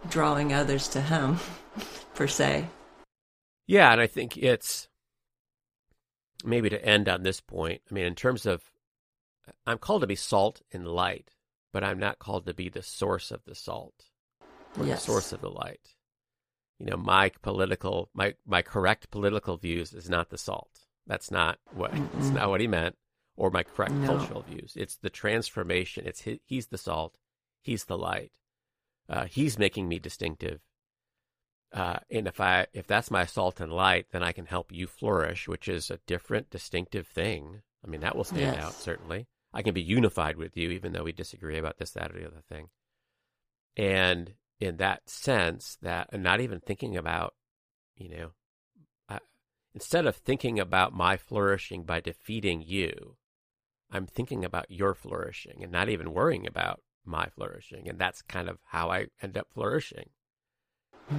drawing 0.10 0.53
others 0.53 0.88
to 0.89 1.01
Him, 1.01 1.39
per 2.15 2.27
se. 2.27 2.67
Yeah, 3.69 3.91
and 3.91 4.01
I 4.01 4.08
think 4.08 4.36
it's 4.36 4.88
maybe 6.43 6.69
to 6.69 6.84
end 6.84 7.08
on 7.08 7.21
this 7.21 7.39
point. 7.39 7.84
I 7.88 7.93
mean, 7.93 8.05
in 8.05 8.15
terms 8.15 8.47
of, 8.47 8.63
I'm 9.67 9.77
called 9.77 10.01
to 10.01 10.08
be 10.08 10.15
salt 10.15 10.63
and 10.71 10.88
light, 10.88 11.36
but 11.71 11.84
I'm 11.84 11.99
not 11.99 12.17
called 12.17 12.47
to 12.47 12.53
be 12.55 12.69
the 12.69 12.82
source 12.82 13.29
of 13.29 13.45
the 13.45 13.53
salt 13.53 14.05
or 14.75 14.88
yes. 14.88 15.05
the 15.05 15.12
source 15.12 15.32
of 15.34 15.41
the 15.41 15.51
light. 15.51 15.93
You 16.79 16.88
know, 16.88 16.97
my 16.97 17.29
political, 17.43 18.10
my 18.15 18.34
my 18.43 18.63
correct 18.63 19.12
political 19.12 19.55
views 19.55 19.93
is 19.93 20.10
not 20.10 20.32
the 20.32 20.39
salt. 20.39 20.88
That's 21.05 21.29
not 21.29 21.60
what. 21.71 21.93
mm 21.93 22.10
That's 22.13 22.32
not 22.32 22.49
what 22.49 22.62
he 22.62 22.67
meant 22.67 22.95
or 23.38 23.51
my 23.51 23.62
correct 23.62 23.93
no. 23.93 24.08
cultural 24.08 24.41
views. 24.41 24.73
It's 24.75 24.95
the 24.95 25.12
transformation. 25.12 26.08
It's 26.08 26.21
his, 26.21 26.39
he's 26.43 26.67
the 26.67 26.79
salt, 26.79 27.19
he's 27.62 27.86
the 27.86 27.99
light. 27.99 28.32
Uh, 29.08 29.25
he's 29.25 29.60
making 29.60 29.88
me 29.88 29.99
distinctive. 29.99 30.60
Uh, 31.71 31.99
and 32.10 32.27
if 32.27 32.41
I 32.41 32.65
if 32.73 32.88
that's 32.88 33.12
my 33.12 33.25
salt 33.25 33.60
and 33.60 33.71
light, 33.71 34.08
then 34.12 34.23
I 34.23 34.32
can 34.32 34.45
help 34.45 34.71
you 34.71 34.88
flourish, 34.88 35.47
which 35.47 35.67
is 35.67 35.91
a 35.91 35.99
different, 36.08 36.49
distinctive 36.49 37.08
thing. 37.08 37.62
I 37.86 37.89
mean, 37.89 38.01
that 38.01 38.15
will 38.15 38.23
stand 38.23 38.55
yes. 38.55 38.63
out 38.63 38.73
certainly. 38.73 39.27
I 39.53 39.62
can 39.62 39.73
be 39.73 39.82
unified 39.82 40.38
with 40.38 40.55
you, 40.58 40.69
even 40.69 40.93
though 40.93 41.03
we 41.03 41.12
disagree 41.12 41.58
about 41.58 41.77
this, 41.77 41.91
that, 41.91 42.12
or 42.12 42.19
the 42.19 42.27
other 42.27 42.43
thing. 42.49 42.69
And 43.75 44.34
in 44.60 44.77
that 44.77 45.10
sense, 45.10 45.77
that 45.82 46.10
and 46.12 46.23
not 46.23 46.41
even 46.41 46.60
thinking 46.60 46.97
about, 46.97 47.34
you 47.95 48.10
know, 48.10 48.32
I, 49.08 49.19
instead 49.73 50.05
of 50.05 50.15
thinking 50.15 50.60
about 50.60 50.93
my 50.93 51.17
flourishing 51.17 51.84
by 51.84 51.99
defeating 51.99 52.63
you, 52.65 53.15
I'm 53.91 54.05
thinking 54.05 54.43
about 54.43 54.69
your 54.69 54.93
flourishing 54.93 55.63
and 55.63 55.71
not 55.71 55.89
even 55.89 56.13
worrying 56.13 56.45
about 56.45 56.82
my 57.05 57.27
flourishing. 57.27 57.88
And 57.88 57.97
that's 57.97 58.21
kind 58.21 58.49
of 58.49 58.60
how 58.67 58.91
I 58.91 59.08
end 59.21 59.38
up 59.38 59.47
flourishing. 59.51 60.10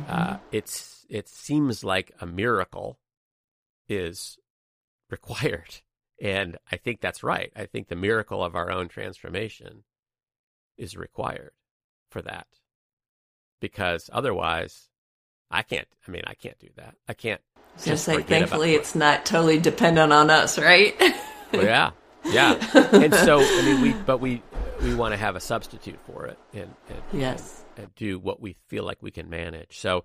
Uh, 0.09 0.37
it's 0.53 1.05
it 1.09 1.29
seems 1.29 1.83
like 1.83 2.13
a 2.21 2.27
miracle 2.27 2.99
is 3.89 4.39
required, 5.11 5.77
and 6.23 6.59
I 6.71 6.77
think 6.77 7.01
that's 7.01 7.23
right. 7.23 7.53
I 7.57 7.67
think 7.67 7.89
the 7.89 7.97
miracle 7.97 8.45
of 8.45 8.55
our 8.55 8.71
own 8.71 8.89
transformation 8.89 9.85
is 10.77 10.97
required 10.97 11.53
for 12.11 12.23
that, 12.23 12.47
because 13.61 14.09
otherwise, 14.13 14.89
I 15.51 15.63
can't. 15.63 15.89
I 16.07 16.11
mean, 16.11 16.23
I 16.27 16.35
can't 16.35 16.59
do 16.59 16.69
that. 16.77 16.95
I 17.09 17.15
can't. 17.15 17.41
Just 17.85 18.05
say, 18.05 18.23
thankfully, 18.23 18.75
it's 18.75 18.95
not 18.95 19.25
totally 19.25 19.59
dependent 19.59 20.13
on 20.13 20.31
us, 20.31 20.59
right? 20.59 20.95
well, 21.53 21.65
yeah, 21.65 21.91
yeah, 22.25 22.55
and 22.93 23.15
so 23.15 23.41
I 23.41 23.63
mean, 23.65 23.81
we 23.81 23.93
but 23.93 24.19
we 24.19 24.43
we 24.83 24.95
want 24.95 25.13
to 25.13 25.19
have 25.19 25.37
a 25.37 25.41
substitute 25.41 25.99
for 26.07 26.27
it, 26.27 26.39
and, 26.53 26.75
and 26.89 27.03
yes, 27.13 27.65
and, 27.77 27.85
and, 27.85 27.95
do 27.95 28.19
what 28.19 28.41
we 28.41 28.57
feel 28.69 28.85
like 28.85 29.03
we 29.03 29.11
can 29.11 29.29
manage. 29.29 29.79
So, 29.79 30.05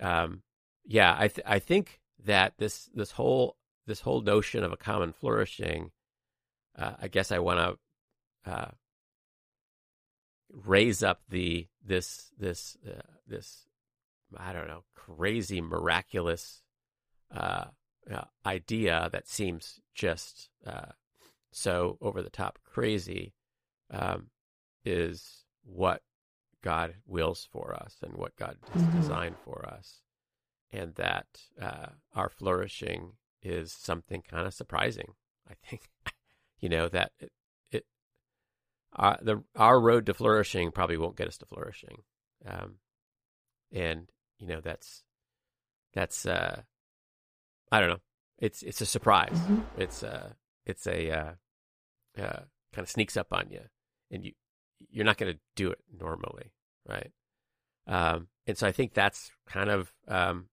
um, 0.00 0.42
yeah, 0.84 1.14
I 1.18 1.28
th- 1.28 1.46
I 1.46 1.58
think 1.58 2.00
that 2.24 2.54
this 2.58 2.90
this 2.94 3.12
whole 3.12 3.56
this 3.86 4.00
whole 4.00 4.20
notion 4.20 4.64
of 4.64 4.72
a 4.72 4.76
common 4.76 5.12
flourishing, 5.12 5.90
uh, 6.78 6.92
I 7.00 7.08
guess 7.08 7.32
I 7.32 7.38
want 7.38 7.78
to 8.44 8.52
uh, 8.52 8.70
raise 10.50 11.02
up 11.02 11.22
the 11.28 11.66
this 11.84 12.30
this 12.38 12.76
uh, 12.86 13.02
this 13.26 13.66
I 14.36 14.52
don't 14.52 14.68
know 14.68 14.84
crazy 14.94 15.60
miraculous 15.60 16.62
uh, 17.34 17.64
uh, 18.12 18.24
idea 18.44 19.08
that 19.12 19.28
seems 19.28 19.80
just 19.94 20.50
uh, 20.66 20.92
so 21.50 21.98
over 22.00 22.22
the 22.22 22.30
top 22.30 22.58
crazy 22.64 23.34
um, 23.92 24.28
is 24.84 25.44
what 25.64 26.02
God 26.62 26.94
wills 27.06 27.48
for 27.50 27.74
us 27.74 27.96
and 28.02 28.14
what 28.14 28.36
God 28.36 28.56
has 28.72 28.82
mm-hmm. 28.82 29.00
designed 29.00 29.36
for 29.44 29.66
us. 29.66 30.00
And 30.72 30.94
that 30.94 31.26
uh, 31.60 31.88
our 32.14 32.30
flourishing 32.30 33.12
is 33.42 33.72
something 33.72 34.22
kind 34.22 34.46
of 34.46 34.54
surprising. 34.54 35.14
I 35.50 35.54
think, 35.68 35.82
you 36.60 36.68
know, 36.68 36.88
that 36.88 37.12
it, 37.18 37.32
it 37.70 37.84
uh, 38.96 39.16
the 39.20 39.42
our 39.56 39.78
road 39.78 40.06
to 40.06 40.14
flourishing 40.14 40.70
probably 40.70 40.96
won't 40.96 41.16
get 41.16 41.28
us 41.28 41.36
to 41.38 41.46
flourishing. 41.46 41.98
Um, 42.46 42.76
and, 43.72 44.08
you 44.38 44.46
know, 44.46 44.60
that's, 44.60 45.02
that's, 45.94 46.26
uh, 46.26 46.62
I 47.70 47.80
don't 47.80 47.88
know. 47.88 48.00
It's, 48.38 48.62
it's 48.62 48.80
a 48.80 48.86
surprise. 48.86 49.30
Mm-hmm. 49.32 49.60
It's, 49.76 50.02
uh, 50.02 50.32
it's 50.66 50.86
a, 50.86 51.10
uh, 51.10 51.32
uh, 52.20 52.40
kind 52.72 52.84
of 52.84 52.90
sneaks 52.90 53.16
up 53.16 53.28
on 53.32 53.48
you, 53.50 53.60
and 54.12 54.24
you 54.24 54.32
you're 54.90 55.04
not 55.04 55.16
going 55.16 55.32
to 55.32 55.38
do 55.56 55.70
it 55.70 55.78
normally, 55.98 56.52
right? 56.88 57.10
Um, 57.86 58.28
and 58.46 58.58
so 58.58 58.66
I 58.66 58.72
think 58.72 58.94
that's 58.94 59.30
kind 59.46 59.70
of 59.70 59.92
um, 60.08 60.46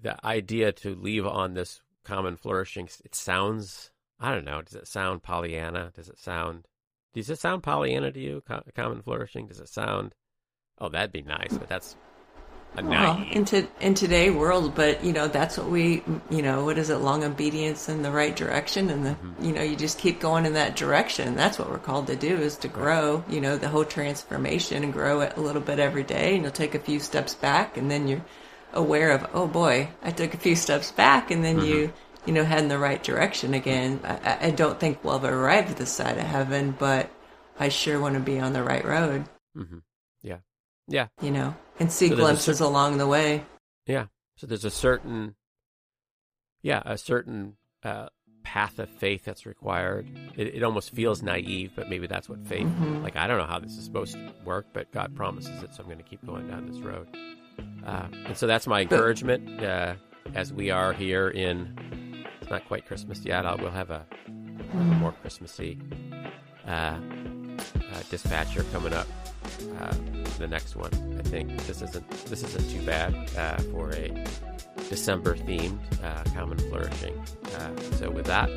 the 0.00 0.24
idea 0.26 0.72
to 0.72 0.94
leave 0.94 1.26
on 1.26 1.54
this 1.54 1.80
common 2.04 2.36
flourishing. 2.36 2.88
It 3.04 3.14
sounds, 3.14 3.92
I 4.18 4.34
don't 4.34 4.44
know, 4.44 4.62
does 4.62 4.74
it 4.74 4.88
sound 4.88 5.22
Pollyanna? 5.22 5.92
Does 5.94 6.08
it 6.08 6.18
sound, 6.18 6.66
does 7.14 7.30
it 7.30 7.38
sound 7.38 7.62
Pollyanna 7.62 8.12
to 8.12 8.20
you? 8.20 8.42
Common 8.74 9.02
flourishing? 9.02 9.46
Does 9.46 9.60
it 9.60 9.68
sound? 9.68 10.14
Oh, 10.78 10.88
that'd 10.88 11.12
be 11.12 11.22
nice, 11.22 11.56
but 11.56 11.68
that's 11.68 11.96
well, 12.76 13.24
in, 13.30 13.44
to, 13.46 13.66
in 13.80 13.94
today 13.94 14.30
world, 14.30 14.74
but 14.74 15.04
you 15.04 15.12
know 15.12 15.28
that's 15.28 15.58
what 15.58 15.68
we, 15.68 16.02
you 16.30 16.42
know, 16.42 16.64
what 16.64 16.78
is 16.78 16.90
it? 16.90 16.96
Long 16.96 17.24
obedience 17.24 17.88
in 17.88 18.02
the 18.02 18.12
right 18.12 18.34
direction, 18.34 18.90
and 18.90 19.04
the, 19.04 19.10
mm-hmm. 19.10 19.44
you 19.44 19.52
know, 19.52 19.62
you 19.62 19.76
just 19.76 19.98
keep 19.98 20.20
going 20.20 20.46
in 20.46 20.52
that 20.54 20.76
direction. 20.76 21.34
That's 21.34 21.58
what 21.58 21.68
we're 21.68 21.78
called 21.78 22.06
to 22.06 22.16
do 22.16 22.36
is 22.36 22.56
to 22.58 22.68
grow. 22.68 23.24
You 23.28 23.40
know, 23.40 23.56
the 23.56 23.68
whole 23.68 23.84
transformation 23.84 24.84
and 24.84 24.92
grow 24.92 25.20
it 25.20 25.36
a 25.36 25.40
little 25.40 25.62
bit 25.62 25.78
every 25.78 26.04
day, 26.04 26.34
and 26.34 26.44
you'll 26.44 26.52
take 26.52 26.74
a 26.74 26.78
few 26.78 27.00
steps 27.00 27.34
back, 27.34 27.76
and 27.76 27.90
then 27.90 28.06
you're 28.06 28.24
aware 28.72 29.10
of, 29.10 29.28
oh 29.34 29.46
boy, 29.46 29.88
I 30.02 30.12
took 30.12 30.34
a 30.34 30.38
few 30.38 30.54
steps 30.54 30.92
back, 30.92 31.30
and 31.30 31.44
then 31.44 31.56
mm-hmm. 31.56 31.66
you, 31.66 31.92
you 32.26 32.32
know, 32.32 32.44
head 32.44 32.62
in 32.62 32.68
the 32.68 32.78
right 32.78 33.02
direction 33.02 33.54
again. 33.54 34.00
I, 34.04 34.38
I 34.42 34.50
don't 34.50 34.78
think 34.78 35.02
we'll 35.02 35.16
ever 35.16 35.28
arrive 35.28 35.70
at 35.70 35.76
this 35.76 35.90
side 35.90 36.18
of 36.18 36.24
heaven, 36.24 36.76
but 36.78 37.10
I 37.58 37.68
sure 37.68 38.00
want 38.00 38.14
to 38.14 38.20
be 38.20 38.38
on 38.38 38.52
the 38.52 38.62
right 38.62 38.84
road. 38.84 39.24
Mm-hmm. 39.56 39.78
Yeah. 40.90 41.06
You 41.22 41.30
know, 41.30 41.54
and 41.78 41.90
see 41.90 42.08
so 42.08 42.16
glimpses 42.16 42.58
certain, 42.58 42.66
along 42.66 42.98
the 42.98 43.06
way. 43.06 43.44
Yeah. 43.86 44.06
So 44.36 44.46
there's 44.46 44.64
a 44.64 44.70
certain, 44.70 45.36
yeah, 46.62 46.82
a 46.84 46.98
certain 46.98 47.56
uh, 47.84 48.08
path 48.42 48.78
of 48.80 48.88
faith 48.88 49.24
that's 49.24 49.46
required. 49.46 50.10
It, 50.36 50.56
it 50.56 50.62
almost 50.64 50.90
feels 50.90 51.22
naive, 51.22 51.72
but 51.76 51.88
maybe 51.88 52.06
that's 52.08 52.28
what 52.28 52.44
faith. 52.44 52.68
Like 53.02 53.16
I 53.16 53.26
don't 53.26 53.38
know 53.38 53.46
how 53.46 53.60
this 53.60 53.76
is 53.76 53.84
supposed 53.84 54.14
to 54.14 54.32
work, 54.44 54.66
but 54.72 54.90
God 54.90 55.14
promises 55.14 55.62
it, 55.62 55.74
so 55.74 55.82
I'm 55.82 55.86
going 55.86 55.98
to 55.98 56.04
keep 56.04 56.26
going 56.26 56.48
down 56.48 56.66
this 56.66 56.80
road. 56.80 57.06
Uh, 57.86 58.08
and 58.26 58.36
so 58.36 58.46
that's 58.46 58.66
my 58.66 58.80
encouragement 58.80 59.62
uh, 59.62 59.94
as 60.34 60.52
we 60.52 60.70
are 60.70 60.92
here 60.92 61.28
in. 61.28 62.26
It's 62.40 62.50
not 62.50 62.66
quite 62.66 62.86
Christmas 62.86 63.24
yet. 63.24 63.46
I'll, 63.46 63.58
we'll 63.58 63.70
have 63.70 63.90
a, 63.90 64.04
a 64.72 64.76
more 64.76 65.12
Christmassy 65.12 65.78
uh, 67.76 68.02
dispatcher 68.10 68.64
coming 68.72 68.92
up. 68.92 69.06
Uh, 69.78 69.94
the 70.38 70.46
next 70.46 70.76
one, 70.76 70.90
I 71.18 71.22
think 71.22 71.56
this 71.66 71.82
isn't 71.82 72.08
this 72.26 72.42
isn't 72.42 72.70
too 72.70 72.84
bad 72.84 73.14
uh, 73.36 73.58
for 73.72 73.92
a 73.92 74.24
December 74.88 75.36
themed 75.36 75.78
uh, 76.02 76.24
common 76.34 76.58
flourishing. 76.58 77.16
Uh, 77.56 77.76
so 77.96 78.10
with 78.10 78.26
that, 78.26 78.50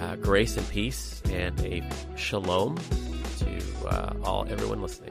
uh, 0.00 0.16
grace 0.16 0.56
and 0.56 0.68
peace 0.70 1.22
and 1.30 1.58
a 1.60 1.82
shalom 2.16 2.76
to 3.38 4.22
all 4.24 4.46
everyone 4.48 4.82
listening. 4.82 5.10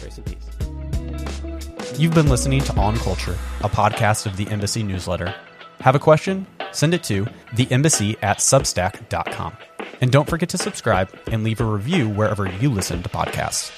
Grace 0.00 0.18
and 0.18 0.26
peace. 0.26 1.98
You've 1.98 2.14
been 2.14 2.28
listening 2.28 2.62
to 2.62 2.76
On 2.76 2.96
Culture, 2.98 3.36
a 3.62 3.68
podcast 3.68 4.26
of 4.26 4.36
the 4.36 4.46
Embassy 4.48 4.82
newsletter. 4.82 5.34
Have 5.80 5.94
a 5.94 5.98
question? 5.98 6.46
Send 6.72 6.94
it 6.94 7.02
to 7.04 7.26
the 7.54 7.70
embassy 7.70 8.16
at 8.22 8.38
substack.com. 8.38 9.56
And 10.00 10.10
don't 10.10 10.28
forget 10.28 10.50
to 10.50 10.58
subscribe 10.58 11.10
and 11.26 11.44
leave 11.44 11.60
a 11.60 11.64
review 11.64 12.08
wherever 12.08 12.48
you 12.48 12.70
listen 12.70 13.02
to 13.02 13.08
podcasts. 13.08 13.72